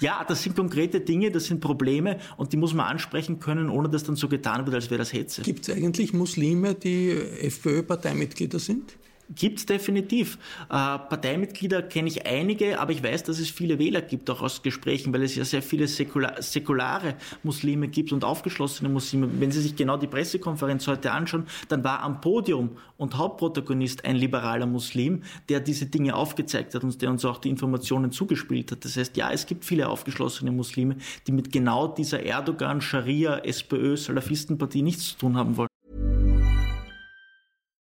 Ja, 0.00 0.24
das 0.26 0.42
sind 0.42 0.56
konkrete 0.56 1.00
Dinge, 1.00 1.30
das 1.30 1.44
sind 1.46 1.60
Probleme 1.60 2.18
und 2.36 2.52
die 2.52 2.56
muss 2.56 2.72
man 2.72 2.86
ansprechen 2.86 3.40
können, 3.40 3.68
ohne 3.68 3.88
dass 3.88 4.04
dann 4.04 4.16
so 4.16 4.28
getan 4.28 4.64
wird, 4.64 4.74
als 4.74 4.90
wäre 4.90 4.98
das 4.98 5.12
Hetze. 5.12 5.42
Gibt 5.42 5.68
es 5.68 5.74
eigentlich 5.74 6.12
Muslime, 6.12 6.74
die 6.74 7.10
FPÖ-Parteimitglieder 7.10 8.58
sind? 8.58 8.96
Gibt 9.30 9.58
es 9.58 9.66
definitiv. 9.66 10.36
Äh, 10.64 10.68
Parteimitglieder 10.68 11.80
kenne 11.82 12.08
ich 12.08 12.26
einige, 12.26 12.78
aber 12.78 12.92
ich 12.92 13.02
weiß, 13.02 13.22
dass 13.22 13.38
es 13.38 13.48
viele 13.48 13.78
Wähler 13.78 14.02
gibt, 14.02 14.28
auch 14.28 14.42
aus 14.42 14.62
Gesprächen, 14.62 15.14
weil 15.14 15.22
es 15.22 15.34
ja 15.34 15.46
sehr 15.46 15.62
viele 15.62 15.88
säkula 15.88 16.42
säkulare 16.42 17.14
Muslime 17.42 17.88
gibt 17.88 18.12
und 18.12 18.22
aufgeschlossene 18.22 18.90
Muslime. 18.90 19.28
Wenn 19.40 19.50
Sie 19.50 19.62
sich 19.62 19.76
genau 19.76 19.96
die 19.96 20.08
Pressekonferenz 20.08 20.86
heute 20.88 21.12
anschauen, 21.12 21.46
dann 21.68 21.82
war 21.82 22.02
am 22.02 22.20
Podium 22.20 22.76
und 22.98 23.16
Hauptprotagonist 23.16 24.04
ein 24.04 24.16
liberaler 24.16 24.66
Muslim, 24.66 25.22
der 25.48 25.60
diese 25.60 25.86
Dinge 25.86 26.14
aufgezeigt 26.14 26.74
hat 26.74 26.84
und 26.84 27.00
der 27.00 27.10
uns 27.10 27.24
auch 27.24 27.38
die 27.38 27.48
Informationen 27.48 28.12
zugespielt 28.12 28.72
hat. 28.72 28.84
Das 28.84 28.96
heißt, 28.98 29.16
ja, 29.16 29.32
es 29.32 29.46
gibt 29.46 29.64
viele 29.64 29.88
aufgeschlossene 29.88 30.52
Muslime, 30.52 30.96
die 31.26 31.32
mit 31.32 31.50
genau 31.50 31.88
dieser 31.88 32.22
Erdogan, 32.22 32.82
Scharia, 32.82 33.38
SPÖ, 33.38 33.96
Salafistenpartie 33.96 34.82
nichts 34.82 35.08
zu 35.08 35.16
tun 35.16 35.38
haben 35.38 35.56
wollen. 35.56 35.73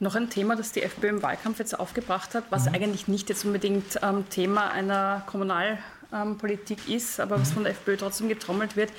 Noch 0.00 0.14
ein 0.14 0.30
Thema, 0.30 0.54
das 0.54 0.70
die 0.72 0.82
FPÖ 0.82 1.08
im 1.08 1.22
Wahlkampf 1.22 1.58
jetzt 1.58 1.78
aufgebracht 1.78 2.34
hat, 2.34 2.44
Mhm. 2.44 2.50
was 2.50 2.68
eigentlich 2.68 3.08
nicht 3.08 3.28
jetzt 3.28 3.44
unbedingt 3.44 3.98
ähm, 4.02 4.28
Thema 4.30 4.70
einer 4.70 5.22
Kommunalpolitik 5.26 6.88
ist, 6.88 7.18
aber 7.18 7.36
Mhm. 7.36 7.40
was 7.42 7.52
von 7.52 7.64
der 7.64 7.72
FPÖ 7.72 7.96
trotzdem 7.96 8.28
getrommelt 8.28 8.76
wird, 8.76 8.92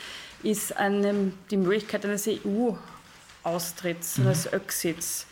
ist 0.44 0.76
eine, 0.76 1.32
die 1.52 1.58
Möglichkeit 1.58 2.04
eines 2.06 2.28
EU-Austritts, 2.28 4.18
Mhm. 4.18 4.26
eines 4.28 4.52
Öxits. 4.52 5.26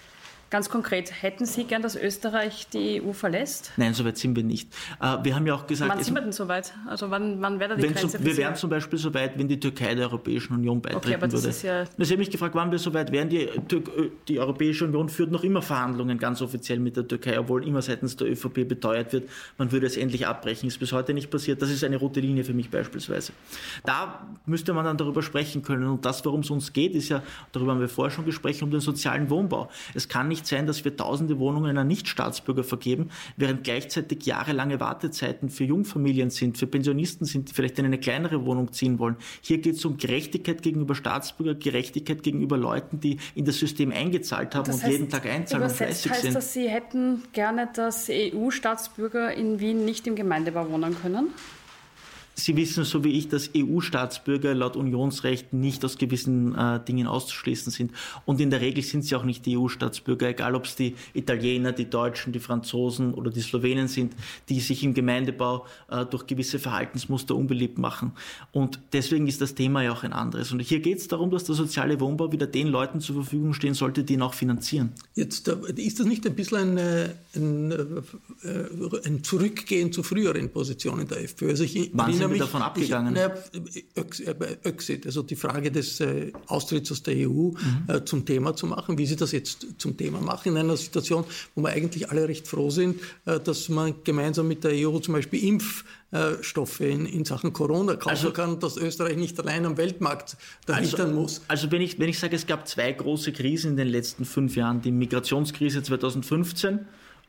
Ganz 0.50 0.70
konkret, 0.70 1.12
hätten 1.22 1.46
Sie 1.46 1.66
gern, 1.66 1.82
dass 1.82 1.96
Österreich 1.98 2.68
die 2.72 3.02
EU 3.04 3.12
verlässt? 3.12 3.74
Nein, 3.76 3.94
so 3.94 4.06
weit 4.06 4.18
sind 4.18 4.34
wir 4.36 4.44
nicht. 4.44 4.74
Äh, 5.02 5.18
Wir 5.24 5.36
haben 5.36 5.46
ja 5.46 5.54
auch 5.56 5.68
gesagt, 5.68 5.92
Wann 5.92 6.02
sind 6.02 6.14
wir 6.16 6.22
denn 6.22 6.32
so 6.32 6.48
weit? 6.48 6.74
Also 6.88 7.12
wann, 7.12 7.42
wann 7.42 7.60
wäre 7.60 7.72
da 7.72 7.76
die 7.76 7.88
Grenze 7.94 8.18
für 8.18 8.24
wir 8.26 8.38
wären 8.38 8.56
zum 8.56 8.70
Beispiel 8.70 8.98
so 8.98 9.14
weit, 9.14 9.38
wenn 9.38 9.50
die 9.50 9.60
Türkei 9.60 9.94
der 9.94 10.06
Europäischen 10.08 10.54
Union 10.54 10.82
beitreten 10.82 11.16
aber 11.16 11.28
das 11.28 11.42
würde. 11.42 11.50
ist 11.50 11.64
ja- 11.64 11.86
Sie 11.98 12.14
haben 12.14 12.20
mich 12.20 12.30
gefragt, 12.32 12.56
wann 12.56 12.72
wir 12.72 12.80
so 12.80 12.94
weit 12.94 13.12
wären. 13.12 13.28
Die, 13.28 13.42
äh, 13.42 13.60
die 14.30 14.40
Europäische 14.40 14.86
Union 14.86 15.10
führt 15.10 15.32
noch 15.32 15.44
immer 15.44 15.62
Verhandlungen 15.62 16.18
ganz 16.18 16.42
offiziell 16.42 16.80
mit 16.80 16.96
der 16.96 17.06
Türkei, 17.08 17.38
obwohl 17.38 17.68
immer 17.68 17.82
seitens 17.82 18.16
der 18.16 18.30
ÖVP 18.32 18.64
beteuert 18.64 19.12
wird, 19.12 19.30
man 19.58 19.70
würde 19.74 19.86
es 19.86 19.98
endlich 19.98 20.28
abbrechen. 20.28 20.68
Ist 20.68 20.80
bis 20.80 20.94
heute 20.94 21.14
nicht 21.14 21.30
passiert. 21.30 21.62
Das 21.62 21.70
ist 21.70 21.84
eine 21.84 21.98
rote 21.98 22.22
Linie 22.22 22.46
für 22.46 22.54
mich 22.54 22.70
beispielsweise. 22.70 23.34
Da 23.84 24.26
müsste 24.46 24.74
man 24.74 24.86
dann 24.86 24.98
darüber 24.98 25.22
sprechen 25.22 25.62
können. 25.62 25.88
Und 25.88 26.06
das, 26.06 26.24
worum 26.24 26.40
es 26.40 26.50
uns 26.50 26.72
geht, 26.72 26.94
ist 26.96 27.10
ja, 27.10 27.22
darüber 27.52 27.74
haben 27.74 27.82
wir 27.82 27.90
vorher 27.90 28.12
schon 28.16 28.26
gesprochen, 28.26 28.64
um 28.64 28.72
den 28.72 28.80
sozialen 28.80 29.30
Wohnbau. 29.30 29.70
Es 29.94 30.08
kann 30.08 30.30
nicht 30.30 30.37
sein, 30.46 30.68
dass 30.68 30.86
wir 30.86 30.96
tausende 30.96 31.40
Wohnungen 31.40 31.78
an 31.78 31.88
Nichtstaatsbürger 31.88 32.64
vergeben, 32.64 33.10
während 33.38 33.64
gleichzeitig 33.64 34.26
jahrelange 34.26 34.80
Wartezeiten 34.80 35.50
für 35.50 35.64
Jungfamilien 35.64 36.30
sind, 36.30 36.58
für 36.58 36.68
Pensionisten 36.68 37.26
sind, 37.26 37.50
die 37.50 37.54
vielleicht 37.54 37.80
in 37.80 37.86
eine 37.86 37.98
kleinere 37.98 38.46
Wohnung 38.46 38.74
ziehen 38.74 39.00
wollen. 39.00 39.16
Hier 39.42 39.60
geht 39.60 39.76
es 39.76 39.86
um 39.86 39.98
Gerechtigkeit 39.98 40.62
gegenüber 40.62 40.96
Staatsbürger, 40.96 41.56
Gerechtigkeit 41.56 42.24
gegenüber 42.24 42.58
Leuten, 42.58 43.00
die 43.00 43.18
in 43.36 43.46
das 43.46 43.58
System 43.58 43.92
eingezahlt 43.92 44.56
haben 44.56 44.72
und 44.72 44.84
jeden 44.86 45.10
Tag 45.10 45.26
einzahlen 45.26 45.64
und 45.64 45.72
fleißig 45.72 46.12
heißt 46.12 46.22
sind. 46.22 46.36
das, 46.36 46.54
Sie 46.54 46.70
hätten 46.70 47.24
gerne, 47.34 47.70
dass 47.74 48.10
EU-Staatsbürger 48.10 49.34
in 49.34 49.60
Wien 49.60 49.86
nicht 49.86 50.08
im 50.08 50.16
Gemeindebau 50.16 50.70
wohnen 50.70 50.96
können? 51.02 51.30
Sie 52.40 52.56
wissen 52.56 52.84
so 52.84 53.04
wie 53.04 53.14
ich, 53.14 53.30
dass 53.30 53.50
EU-Staatsbürger 53.58 54.54
laut 54.54 54.76
Unionsrecht 54.76 55.54
nicht 55.54 55.84
aus 55.84 55.98
gewissen 55.98 56.54
äh, 56.54 56.80
Dingen 56.86 57.08
auszuschließen 57.08 57.72
sind. 57.72 57.92
Und 58.26 58.40
in 58.40 58.52
der 58.52 58.62
Regel 58.62 58.84
sind 58.84 59.04
sie 59.04 59.16
auch 59.16 59.24
nicht 59.24 59.48
die 59.48 59.58
EU-Staatsbürger, 59.58 60.30
egal 60.30 60.54
ob 60.54 60.66
es 60.66 60.76
die 60.76 60.94
Italiener, 61.16 61.72
die 61.72 61.90
Deutschen, 61.90 62.34
die 62.34 62.40
Franzosen 62.40 63.16
oder 63.16 63.32
die 63.32 63.42
Slowenen 63.42 63.88
sind, 63.88 64.14
die 64.50 64.60
sich 64.60 64.84
im 64.84 64.94
Gemeindebau 64.94 65.66
äh, 65.90 66.06
durch 66.06 66.28
gewisse 66.28 66.60
Verhaltensmuster 66.60 67.36
unbeliebt 67.36 67.80
machen. 67.80 68.12
Und 68.52 68.80
deswegen 68.94 69.26
ist 69.26 69.42
das 69.42 69.56
Thema 69.56 69.82
ja 69.82 69.92
auch 69.92 70.04
ein 70.04 70.14
anderes. 70.14 70.52
Und 70.52 70.60
hier 70.60 70.80
geht 70.80 71.00
es 71.00 71.08
darum, 71.08 71.32
dass 71.32 71.46
der 71.46 71.56
soziale 71.56 72.00
Wohnbau 72.00 72.32
wieder 72.32 72.46
den 72.46 72.68
Leuten 72.68 73.02
zur 73.02 73.16
Verfügung 73.16 73.56
stehen 73.56 73.74
sollte, 73.74 74.04
die 74.04 74.14
ihn 74.14 74.22
auch 74.22 74.36
finanzieren. 74.36 74.92
Jetzt 75.16 75.48
äh, 75.48 75.56
ist 75.76 76.00
das 76.00 76.06
nicht 76.06 76.24
ein 76.28 76.36
bisschen 76.36 76.58
ein, 76.58 76.78
äh, 76.78 77.10
ein, 77.36 77.72
äh, 77.72 79.08
ein 79.08 79.24
Zurückgehen 79.24 79.92
zu 79.92 80.04
früheren 80.04 80.52
Positionen 80.52 81.08
der 81.08 81.24
FPÖ? 81.24 81.50
Also 81.50 81.64
ich 81.64 81.92
sind 82.28 82.40
wir 82.40 82.46
davon 82.46 82.62
abgegangen? 82.62 83.16
Ich, 83.16 83.86
na, 83.96 84.66
Öxit, 84.66 85.06
also 85.06 85.24
die 85.24 85.36
Frage 85.36 85.72
des 85.72 86.00
äh, 86.00 86.32
Austritts 86.48 86.92
aus 86.92 87.04
der 87.04 87.16
EU 87.28 87.52
mhm. 87.52 87.56
äh, 87.88 88.06
zum 88.06 88.26
Thema 88.26 88.56
zu 88.56 88.68
machen, 88.68 88.98
wie 88.98 89.06
Sie 89.06 89.16
das 89.16 89.32
jetzt 89.32 89.66
zum 89.78 89.98
Thema 89.98 90.22
machen, 90.22 90.52
in 90.54 90.58
einer 90.58 90.78
Situation, 90.78 91.26
wo 91.56 91.62
wir 91.62 91.70
eigentlich 91.70 92.10
alle 92.10 92.28
recht 92.28 92.48
froh 92.48 92.70
sind, 92.70 93.00
äh, 93.26 93.40
dass 93.40 93.70
man 93.70 93.96
gemeinsam 94.04 94.48
mit 94.48 94.64
der 94.64 94.72
EU 94.74 95.00
zum 95.00 95.14
Beispiel 95.14 95.44
Impfstoffe 95.44 96.82
in, 96.82 97.06
in 97.06 97.26
Sachen 97.26 97.54
Corona 97.54 97.96
kaufen 97.96 98.10
also, 98.10 98.32
kann, 98.32 98.60
dass 98.60 98.78
Österreich 98.78 99.18
nicht 99.18 99.40
allein 99.40 99.66
am 99.66 99.78
Weltmarkt 99.78 100.38
dahinter 100.66 101.04
also, 101.04 101.14
muss. 101.14 101.42
Also 101.48 101.72
wenn 101.72 101.82
ich, 101.82 102.00
wenn 102.00 102.10
ich 102.10 102.20
sage, 102.20 102.36
es 102.36 102.48
gab 102.48 102.68
zwei 102.68 102.92
große 102.92 103.32
Krisen 103.32 103.72
in 103.72 103.78
den 103.78 103.88
letzten 103.88 104.26
fünf 104.26 104.56
Jahren, 104.56 104.82
die 104.82 104.92
Migrationskrise 104.92 105.84
2015 105.84 106.80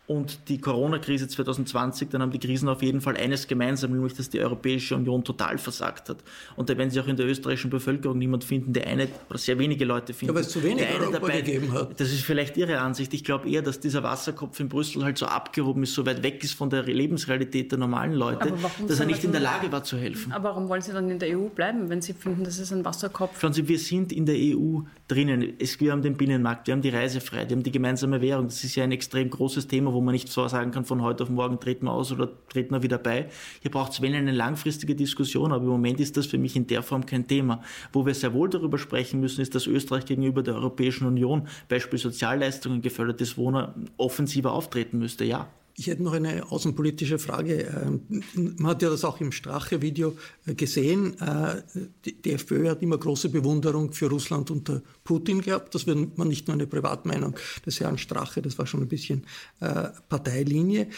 und 0.08 0.48
die 0.48 0.58
Corona-Krise 0.58 1.28
2020, 1.28 2.08
dann 2.08 2.22
haben 2.22 2.30
die 2.30 2.38
Krisen 2.38 2.66
auf 2.70 2.82
jeden 2.82 3.02
Fall 3.02 3.18
eines 3.18 3.46
gemeinsam, 3.46 3.92
nämlich 3.92 4.14
dass 4.14 4.30
die 4.30 4.40
Europäische 4.40 4.96
Union 4.96 5.22
total 5.22 5.58
versagt 5.58 6.08
hat. 6.08 6.16
Und 6.56 6.70
da 6.70 6.78
werden 6.78 6.90
Sie 6.90 6.98
auch 6.98 7.06
in 7.06 7.16
der 7.16 7.26
österreichischen 7.26 7.68
Bevölkerung 7.68 8.16
niemand 8.16 8.42
finden, 8.42 8.72
der 8.72 8.86
eine, 8.86 9.08
oder 9.28 9.38
sehr 9.38 9.58
wenige 9.58 9.84
Leute 9.84 10.14
finden. 10.14 10.32
Ja, 10.32 10.34
weil 10.34 10.46
es 10.46 10.48
zu 10.48 10.62
wenig 10.62 10.86
eine 10.86 10.98
Europa 10.98 11.18
dabei, 11.18 11.40
gegeben 11.42 11.74
hat. 11.74 12.00
Das 12.00 12.10
ist 12.10 12.22
vielleicht 12.22 12.56
Ihre 12.56 12.80
Ansicht. 12.80 13.12
Ich 13.12 13.22
glaube 13.22 13.50
eher, 13.50 13.60
dass 13.60 13.80
dieser 13.80 14.02
Wasserkopf 14.02 14.58
in 14.60 14.70
Brüssel 14.70 15.04
halt 15.04 15.18
so 15.18 15.26
abgehoben 15.26 15.82
ist, 15.82 15.92
so 15.92 16.06
weit 16.06 16.22
weg 16.22 16.42
ist 16.42 16.54
von 16.54 16.70
der 16.70 16.84
Lebensrealität 16.84 17.70
der 17.70 17.78
normalen 17.78 18.14
Leute, 18.14 18.54
dass 18.88 19.00
er 19.00 19.06
nicht 19.06 19.24
in 19.24 19.32
der 19.32 19.42
Lage 19.42 19.70
war 19.70 19.84
zu 19.84 19.98
helfen. 19.98 20.32
Aber 20.32 20.48
warum 20.48 20.70
wollen 20.70 20.80
Sie 20.80 20.92
dann 20.92 21.10
in 21.10 21.18
der 21.18 21.38
EU 21.38 21.48
bleiben, 21.48 21.90
wenn 21.90 22.00
Sie 22.00 22.14
finden, 22.14 22.44
das 22.44 22.58
ist 22.58 22.72
ein 22.72 22.82
Wasserkopf? 22.82 23.38
Schauen 23.38 23.52
Sie, 23.52 23.68
wir 23.68 23.78
sind 23.78 24.12
in 24.12 24.24
der 24.24 24.36
EU 24.36 24.80
drinnen. 25.06 25.52
Es, 25.58 25.78
wir 25.80 25.92
haben 25.92 26.00
den 26.00 26.16
Binnenmarkt, 26.16 26.66
wir 26.66 26.72
haben 26.72 26.80
die 26.80 26.88
Reisefreiheit, 26.88 27.50
wir 27.50 27.56
haben 27.56 27.62
die 27.62 27.72
gemeinsame 27.72 28.22
Währung. 28.22 28.46
Das 28.46 28.64
ist 28.64 28.74
ja 28.74 28.84
ein 28.84 28.92
extrem 28.92 29.28
großes 29.28 29.66
Thema, 29.66 29.92
wo 29.98 30.00
man 30.00 30.12
nicht 30.12 30.28
so 30.28 30.46
sagen 30.46 30.70
kann, 30.70 30.84
von 30.84 31.02
heute 31.02 31.24
auf 31.24 31.28
morgen 31.28 31.58
treten 31.58 31.86
wir 31.86 31.92
aus 31.92 32.12
oder 32.12 32.28
treten 32.48 32.72
wir 32.72 32.84
wieder 32.84 32.98
bei. 32.98 33.28
Hier 33.62 33.72
braucht 33.72 33.90
es 33.90 34.00
wenn 34.00 34.14
eine 34.14 34.30
langfristige 34.30 34.94
Diskussion, 34.94 35.50
aber 35.50 35.64
im 35.64 35.70
Moment 35.70 35.98
ist 35.98 36.16
das 36.16 36.26
für 36.26 36.38
mich 36.38 36.54
in 36.54 36.68
der 36.68 36.84
Form 36.84 37.04
kein 37.04 37.26
Thema. 37.26 37.62
Wo 37.92 38.06
wir 38.06 38.14
sehr 38.14 38.32
wohl 38.32 38.48
darüber 38.48 38.78
sprechen 38.78 39.18
müssen, 39.18 39.40
ist, 39.40 39.56
dass 39.56 39.66
Österreich 39.66 40.04
gegenüber 40.04 40.44
der 40.44 40.54
Europäischen 40.54 41.04
Union, 41.04 41.48
Beispiel 41.68 41.98
Sozialleistungen, 41.98 42.80
gefördertes 42.80 43.36
Wohnen, 43.36 43.90
offensiver 43.96 44.52
auftreten 44.52 45.00
müsste, 45.00 45.24
ja. 45.24 45.48
Ich 45.80 45.86
hätte 45.86 46.02
noch 46.02 46.12
eine 46.12 46.50
außenpolitische 46.50 47.20
Frage. 47.20 47.72
Ähm, 47.84 48.24
man 48.56 48.72
hat 48.72 48.82
ja 48.82 48.90
das 48.90 49.04
auch 49.04 49.20
im 49.20 49.30
Strache-Video 49.30 50.16
äh, 50.44 50.54
gesehen. 50.54 51.16
Äh, 51.20 51.62
die 52.04 52.32
FPÖ 52.32 52.70
hat 52.70 52.82
immer 52.82 52.98
große 52.98 53.28
Bewunderung 53.28 53.92
für 53.92 54.10
Russland 54.10 54.50
unter 54.50 54.82
Putin 55.04 55.40
gehabt. 55.40 55.76
Das 55.76 55.86
war 55.86 55.94
nicht 56.24 56.48
nur 56.48 56.54
eine 56.54 56.66
Privatmeinung 56.66 57.36
des 57.64 57.78
Herrn 57.78 57.96
Strache, 57.96 58.42
das 58.42 58.58
war 58.58 58.66
schon 58.66 58.82
ein 58.82 58.88
bisschen 58.88 59.24
äh, 59.60 59.90
Parteilinie. 60.08 60.88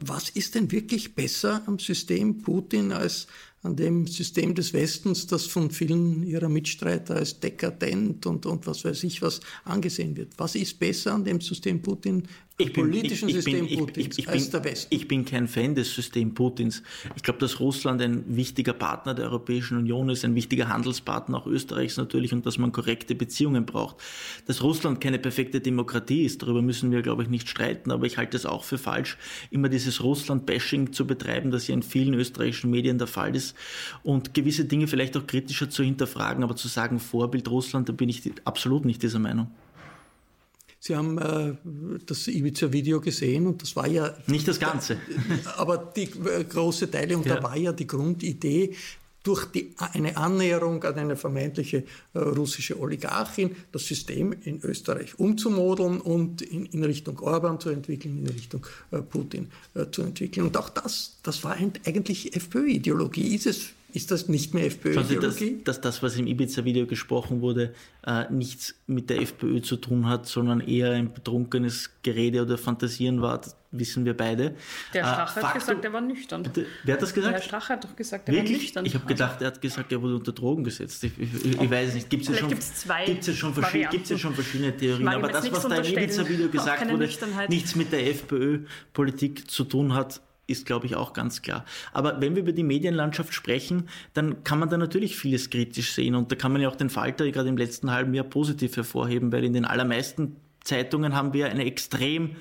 Was 0.00 0.28
ist 0.28 0.54
denn 0.54 0.70
wirklich 0.70 1.14
besser 1.14 1.62
am 1.66 1.78
System 1.78 2.42
Putin 2.42 2.92
als 2.92 3.28
an 3.62 3.74
dem 3.74 4.06
System 4.06 4.54
des 4.54 4.72
Westens, 4.72 5.26
das 5.26 5.46
von 5.46 5.70
vielen 5.70 6.22
ihrer 6.22 6.48
Mitstreiter 6.48 7.16
als 7.16 7.40
dekadent 7.40 8.24
und, 8.26 8.46
und 8.46 8.66
was 8.66 8.84
weiß 8.84 9.02
ich 9.02 9.20
was 9.20 9.40
angesehen 9.64 10.16
wird. 10.16 10.34
Was 10.36 10.54
ist 10.54 10.78
besser 10.78 11.14
an 11.14 11.24
dem 11.24 11.40
System 11.40 11.82
Putin, 11.82 12.28
ich 12.60 12.72
bin, 12.72 12.90
politischen 12.90 13.28
ich, 13.28 13.36
ich 13.36 13.44
System 13.44 13.68
bin, 13.68 13.78
Putins 13.78 14.18
ich, 14.18 14.28
als 14.28 14.42
bin, 14.42 14.50
der 14.50 14.64
Westen? 14.64 14.94
Ich 14.94 15.06
bin 15.06 15.24
kein 15.24 15.46
Fan 15.46 15.76
des 15.76 15.94
Systems 15.94 16.34
Putins. 16.34 16.82
Ich 17.14 17.22
glaube, 17.22 17.38
dass 17.38 17.60
Russland 17.60 18.02
ein 18.02 18.24
wichtiger 18.36 18.72
Partner 18.72 19.14
der 19.14 19.26
Europäischen 19.26 19.78
Union 19.78 20.08
ist, 20.08 20.24
ein 20.24 20.34
wichtiger 20.34 20.68
Handelspartner 20.68 21.38
auch 21.38 21.46
Österreichs 21.46 21.96
natürlich 21.96 22.32
und 22.32 22.44
dass 22.46 22.58
man 22.58 22.72
korrekte 22.72 23.14
Beziehungen 23.14 23.64
braucht. 23.64 23.96
Dass 24.46 24.62
Russland 24.62 25.00
keine 25.00 25.20
perfekte 25.20 25.60
Demokratie 25.60 26.24
ist, 26.24 26.42
darüber 26.42 26.60
müssen 26.60 26.90
wir, 26.90 27.02
glaube 27.02 27.22
ich, 27.22 27.28
nicht 27.28 27.48
streiten, 27.48 27.92
aber 27.92 28.06
ich 28.06 28.18
halte 28.18 28.36
es 28.36 28.44
auch 28.44 28.64
für 28.64 28.78
falsch, 28.78 29.18
immer 29.50 29.68
dieses 29.68 30.02
Russland-Bashing 30.02 30.92
zu 30.92 31.06
betreiben, 31.06 31.52
das 31.52 31.68
ja 31.68 31.74
in 31.74 31.82
vielen 31.82 32.14
österreichischen 32.14 32.70
Medien 32.70 32.98
der 32.98 33.06
Fall 33.06 33.36
ist 33.36 33.54
und 34.02 34.34
gewisse 34.34 34.64
Dinge 34.64 34.88
vielleicht 34.88 35.16
auch 35.16 35.28
kritischer 35.28 35.70
zu 35.70 35.84
hinterfragen, 35.84 36.42
aber 36.42 36.56
zu 36.56 36.66
sagen, 36.66 36.98
Vorbild 36.98 37.48
Russland, 37.48 37.88
da 37.88 37.92
bin 37.92 38.08
ich 38.08 38.22
absolut 38.44 38.84
nicht 38.84 39.02
dieser 39.02 39.20
Meinung. 39.20 39.48
Sie 40.80 40.94
haben 40.94 41.18
äh, 41.18 41.54
das 42.06 42.28
Ibiza-Video 42.28 43.00
gesehen 43.00 43.46
und 43.46 43.62
das 43.62 43.74
war 43.74 43.88
ja... 43.88 44.14
Nicht 44.26 44.46
das 44.46 44.60
Ganze. 44.60 44.98
Aber 45.56 45.76
die 45.78 46.04
äh, 46.04 46.44
große 46.44 46.90
Teile 46.90 47.16
und 47.16 47.26
ja. 47.26 47.36
da 47.36 47.42
war 47.42 47.56
ja 47.56 47.72
die 47.72 47.86
Grundidee, 47.86 48.74
durch 49.28 49.44
die, 49.46 49.74
eine 49.76 50.16
Annäherung 50.16 50.82
an 50.84 50.94
eine 50.94 51.16
vermeintliche 51.16 51.84
äh, 52.14 52.18
russische 52.18 52.80
Oligarchin 52.80 53.54
das 53.72 53.86
System 53.86 54.34
in 54.44 54.60
Österreich 54.62 55.18
umzumodeln 55.18 56.00
und 56.00 56.40
in, 56.40 56.64
in 56.66 56.82
Richtung 56.84 57.18
Orban 57.18 57.60
zu 57.60 57.68
entwickeln, 57.68 58.20
in 58.20 58.26
Richtung 58.28 58.66
äh, 58.90 59.02
Putin 59.02 59.50
äh, 59.74 59.84
zu 59.90 60.02
entwickeln. 60.02 60.46
Und 60.46 60.56
auch 60.56 60.70
das, 60.70 61.18
das 61.22 61.44
war 61.44 61.56
eigentlich 61.56 62.36
FPÖ-Ideologie. 62.36 63.34
Ist 63.34 63.46
es 63.46 63.68
ist 63.92 64.10
das 64.10 64.28
nicht 64.28 64.52
mehr 64.52 64.66
FPÖ-Ideologie? 64.66 65.62
Dass, 65.64 65.76
dass, 65.76 65.80
das, 65.80 66.02
was 66.02 66.16
im 66.16 66.26
Ibiza-Video 66.26 66.86
gesprochen 66.86 67.40
wurde, 67.40 67.72
äh, 68.06 68.30
nichts 68.30 68.74
mit 68.86 69.08
der 69.08 69.22
FPÖ 69.22 69.62
zu 69.62 69.76
tun 69.76 70.06
hat, 70.06 70.26
sondern 70.26 70.60
eher 70.60 70.92
ein 70.92 71.12
betrunkenes 71.12 71.90
Gerede 72.02 72.42
oder 72.42 72.58
Fantasieren 72.58 73.22
war, 73.22 73.40
wissen 73.70 74.04
wir 74.04 74.14
beide. 74.14 74.54
Der 74.92 75.04
Strache 75.04 75.40
äh, 75.40 75.42
hat 75.42 75.54
gesagt, 75.54 75.84
er 75.84 75.92
war 75.92 76.00
nüchtern. 76.02 76.42
Bitte, 76.42 76.66
wer 76.84 76.94
hat 76.94 77.02
das 77.02 77.14
gesagt? 77.14 77.34
Der 77.34 77.42
Strache 77.42 77.72
hat 77.72 77.84
doch 77.84 77.96
gesagt, 77.96 78.28
er 78.28 78.34
Wirklich? 78.34 78.52
war 78.52 78.58
nüchtern. 78.58 78.86
Ich 78.86 78.94
habe 78.94 79.06
gedacht, 79.06 79.40
er 79.40 79.46
hat 79.48 79.60
gesagt, 79.60 79.90
er 79.90 80.02
wurde 80.02 80.16
unter 80.16 80.32
Drogen 80.32 80.64
gesetzt. 80.64 81.04
Ich, 81.04 81.18
ich, 81.18 81.44
ich, 81.44 81.60
ich 81.60 81.70
weiß 81.70 81.88
es 81.88 81.94
nicht. 81.94 82.10
Gibt 82.10 82.24
es 82.24 82.28
ja 82.28 82.36
schon, 82.36 82.48
gibt's 82.50 83.26
ja 83.26 83.32
schon, 83.32 83.54
verschiedene, 83.54 83.90
gibt's 83.90 84.10
ja 84.10 84.18
schon 84.18 84.34
verschiedene 84.34 84.76
Theorien. 84.76 85.08
Aber 85.08 85.28
das, 85.28 85.50
was 85.50 85.66
da 85.66 85.76
im 85.76 85.84
Ibiza-Video 85.84 86.48
gesagt 86.50 86.90
wurde, 86.90 87.08
nichts 87.48 87.74
mit 87.74 87.90
der 87.90 88.06
FPÖ-Politik 88.06 89.50
zu 89.50 89.64
tun 89.64 89.94
hat, 89.94 90.20
ist, 90.48 90.66
glaube 90.66 90.86
ich, 90.86 90.96
auch 90.96 91.12
ganz 91.12 91.42
klar. 91.42 91.64
Aber 91.92 92.20
wenn 92.20 92.34
wir 92.34 92.42
über 92.42 92.52
die 92.52 92.64
Medienlandschaft 92.64 93.32
sprechen, 93.32 93.88
dann 94.14 94.42
kann 94.42 94.58
man 94.58 94.68
da 94.68 94.76
natürlich 94.76 95.16
vieles 95.16 95.50
kritisch 95.50 95.92
sehen. 95.92 96.14
Und 96.14 96.32
da 96.32 96.36
kann 96.36 96.52
man 96.52 96.60
ja 96.60 96.68
auch 96.68 96.76
den 96.76 96.90
Falter 96.90 97.30
gerade 97.30 97.48
im 97.48 97.56
letzten 97.56 97.92
halben 97.92 98.14
Jahr 98.14 98.24
positiv 98.24 98.76
hervorheben, 98.76 99.30
weil 99.30 99.44
in 99.44 99.52
den 99.52 99.64
allermeisten 99.64 100.36
Zeitungen 100.64 101.14
haben 101.14 101.32
wir 101.32 101.46
eine 101.46 101.64
extrem 101.64 102.36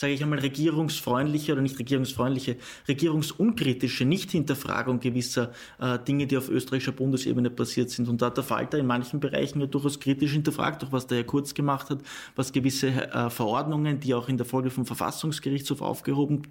sage 0.00 0.14
ich 0.14 0.22
einmal, 0.22 0.38
regierungsfreundliche 0.38 1.52
oder 1.52 1.60
nicht 1.60 1.78
regierungsfreundliche, 1.78 2.56
regierungsunkritische 2.88 4.06
Nichthinterfragung 4.06 4.98
gewisser 4.98 5.52
äh, 5.78 5.98
Dinge, 5.98 6.26
die 6.26 6.38
auf 6.38 6.48
österreichischer 6.48 6.92
Bundesebene 6.92 7.50
passiert 7.50 7.90
sind. 7.90 8.08
Und 8.08 8.22
da 8.22 8.26
hat 8.26 8.38
der 8.38 8.44
Falter 8.44 8.78
in 8.78 8.86
manchen 8.86 9.20
Bereichen 9.20 9.60
ja 9.60 9.66
durchaus 9.66 10.00
kritisch 10.00 10.32
hinterfragt, 10.32 10.82
auch 10.84 10.92
was 10.92 11.06
der 11.06 11.18
Herr 11.18 11.24
Kurz 11.24 11.52
gemacht 11.52 11.90
hat, 11.90 11.98
was 12.34 12.50
gewisse 12.52 12.86
äh, 12.86 13.28
Verordnungen, 13.28 14.00
die 14.00 14.14
auch 14.14 14.30
in 14.30 14.38
der 14.38 14.46
Folge 14.46 14.70
vom 14.70 14.86
Verfassungsgerichtshof 14.86 15.82
aufgehoben 15.82 16.44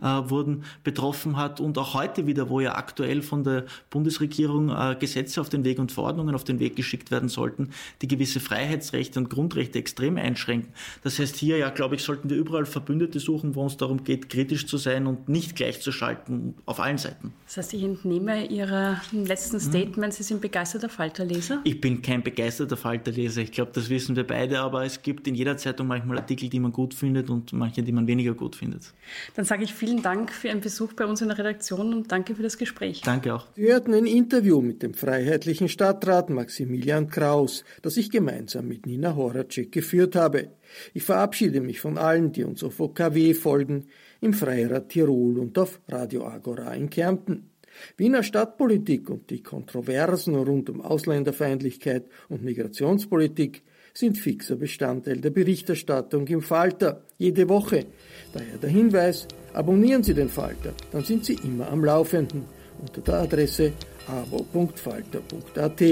äh, 0.00 0.04
wurden, 0.04 0.64
betroffen 0.82 1.36
hat. 1.36 1.60
Und 1.60 1.78
auch 1.78 1.94
heute 1.94 2.26
wieder, 2.26 2.50
wo 2.50 2.58
ja 2.58 2.74
aktuell 2.74 3.22
von 3.22 3.44
der 3.44 3.66
Bundesregierung 3.88 4.70
äh, 4.70 4.96
Gesetze 4.98 5.40
auf 5.40 5.48
den 5.48 5.62
Weg 5.62 5.78
und 5.78 5.92
Verordnungen 5.92 6.34
auf 6.34 6.42
den 6.42 6.58
Weg 6.58 6.74
geschickt 6.74 7.12
werden 7.12 7.28
sollten, 7.28 7.70
die 8.02 8.08
gewisse 8.08 8.40
Freiheitsrechte 8.40 9.20
und 9.20 9.30
Grundrechte 9.30 9.78
extrem 9.78 10.16
einschränken. 10.16 10.72
Das 11.04 11.20
heißt, 11.20 11.36
hier 11.36 11.56
ja, 11.58 11.70
glaube 11.70 11.94
ich, 11.94 12.02
sollten 12.02 12.30
wir 12.30 12.36
überall 12.36 12.66
verbünden, 12.66 12.95
Verbündete 12.96 13.20
suchen, 13.20 13.54
wo 13.54 13.66
es 13.66 13.76
darum 13.76 14.04
geht, 14.04 14.30
kritisch 14.30 14.66
zu 14.66 14.78
sein 14.78 15.06
und 15.06 15.28
nicht 15.28 15.54
gleichzuschalten 15.54 16.54
auf 16.64 16.80
allen 16.80 16.96
Seiten. 16.96 17.34
Das 17.44 17.58
heißt, 17.58 17.74
ich 17.74 17.82
entnehme 17.82 18.46
Ihrer 18.46 19.00
letzten 19.12 19.60
Statement, 19.60 20.14
Sie 20.14 20.22
sind 20.22 20.40
begeisterter 20.40 20.88
Falterleser? 20.88 21.60
Ich 21.64 21.80
bin 21.80 22.00
kein 22.00 22.22
begeisterter 22.22 22.76
Falterleser. 22.76 23.42
Ich 23.42 23.52
glaube, 23.52 23.72
das 23.74 23.90
wissen 23.90 24.16
wir 24.16 24.26
beide, 24.26 24.60
aber 24.60 24.84
es 24.84 25.02
gibt 25.02 25.28
in 25.28 25.34
jeder 25.34 25.56
Zeitung 25.58 25.88
manchmal 25.88 26.18
Artikel, 26.18 26.48
die 26.48 26.58
man 26.58 26.72
gut 26.72 26.94
findet 26.94 27.28
und 27.28 27.52
manche, 27.52 27.82
die 27.82 27.92
man 27.92 28.06
weniger 28.06 28.34
gut 28.34 28.56
findet. 28.56 28.94
Dann 29.34 29.44
sage 29.44 29.64
ich 29.64 29.74
vielen 29.74 30.02
Dank 30.02 30.32
für 30.32 30.48
Ihren 30.48 30.60
Besuch 30.60 30.94
bei 30.94 31.04
uns 31.04 31.20
in 31.20 31.28
der 31.28 31.38
Redaktion 31.38 31.92
und 31.92 32.10
danke 32.10 32.34
für 32.34 32.42
das 32.42 32.56
Gespräch. 32.56 33.02
Danke 33.02 33.34
auch. 33.34 33.46
Sie 33.56 33.70
hörten 33.70 33.92
ein 33.92 34.06
Interview 34.06 34.62
mit 34.62 34.82
dem 34.82 34.94
freiheitlichen 34.94 35.68
Stadtrat 35.68 36.30
Maximilian 36.30 37.08
Kraus, 37.08 37.64
das 37.82 37.96
ich 37.98 38.10
gemeinsam 38.10 38.68
mit 38.68 38.86
Nina 38.86 39.14
Horacek 39.14 39.70
geführt 39.70 40.16
habe. 40.16 40.48
Ich 40.94 41.02
verabschiede 41.02 41.60
mich 41.60 41.80
von 41.80 41.98
allen, 41.98 42.32
die 42.32 42.44
uns 42.44 42.62
auf 42.62 42.80
OKW 42.80 43.34
folgen, 43.34 43.86
im 44.20 44.32
Freirad 44.32 44.88
Tirol 44.88 45.38
und 45.38 45.58
auf 45.58 45.80
Radio 45.88 46.26
Agora 46.26 46.74
in 46.74 46.90
Kärnten. 46.90 47.50
Wiener 47.96 48.22
Stadtpolitik 48.22 49.10
und 49.10 49.30
die 49.30 49.42
Kontroversen 49.42 50.34
rund 50.34 50.70
um 50.70 50.80
Ausländerfeindlichkeit 50.80 52.06
und 52.28 52.42
Migrationspolitik 52.42 53.62
sind 53.92 54.18
fixer 54.18 54.56
Bestandteil 54.56 55.20
der 55.20 55.30
Berichterstattung 55.30 56.26
im 56.26 56.42
Falter, 56.42 57.02
jede 57.18 57.48
Woche. 57.48 57.86
Daher 58.32 58.58
der 58.58 58.70
Hinweis, 58.70 59.26
abonnieren 59.54 60.02
Sie 60.02 60.14
den 60.14 60.28
Falter, 60.28 60.74
dann 60.92 61.04
sind 61.04 61.24
Sie 61.24 61.38
immer 61.44 61.70
am 61.70 61.84
Laufenden 61.84 62.44
unter 62.78 63.00
der 63.00 63.14
Adresse 63.14 63.72
abo.falter.at. 64.06 65.82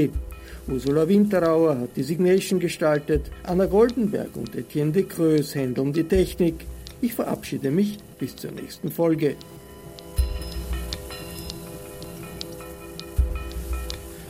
Ursula 0.66 1.06
Winterauer 1.06 1.78
hat 1.78 1.96
die 1.96 2.02
Signation 2.02 2.58
gestaltet, 2.58 3.30
Anna 3.42 3.66
Goldenberg 3.66 4.34
und 4.36 4.54
Etienne 4.54 4.92
de 4.92 5.04
Creus 5.04 5.54
handeln 5.54 5.92
die 5.92 6.04
Technik. 6.04 6.64
Ich 7.02 7.12
verabschiede 7.12 7.70
mich 7.70 7.98
bis 8.18 8.34
zur 8.34 8.52
nächsten 8.52 8.90
Folge. 8.90 9.36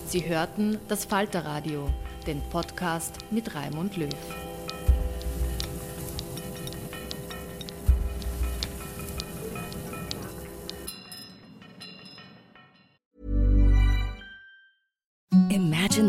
Sie 0.09 0.29
hörten 0.29 0.79
das 0.89 1.05
Falterradio, 1.05 1.89
den 2.27 2.41
Podcast 2.51 3.17
mit 3.31 3.55
Raimund 3.55 3.97
Löw. 3.97 4.09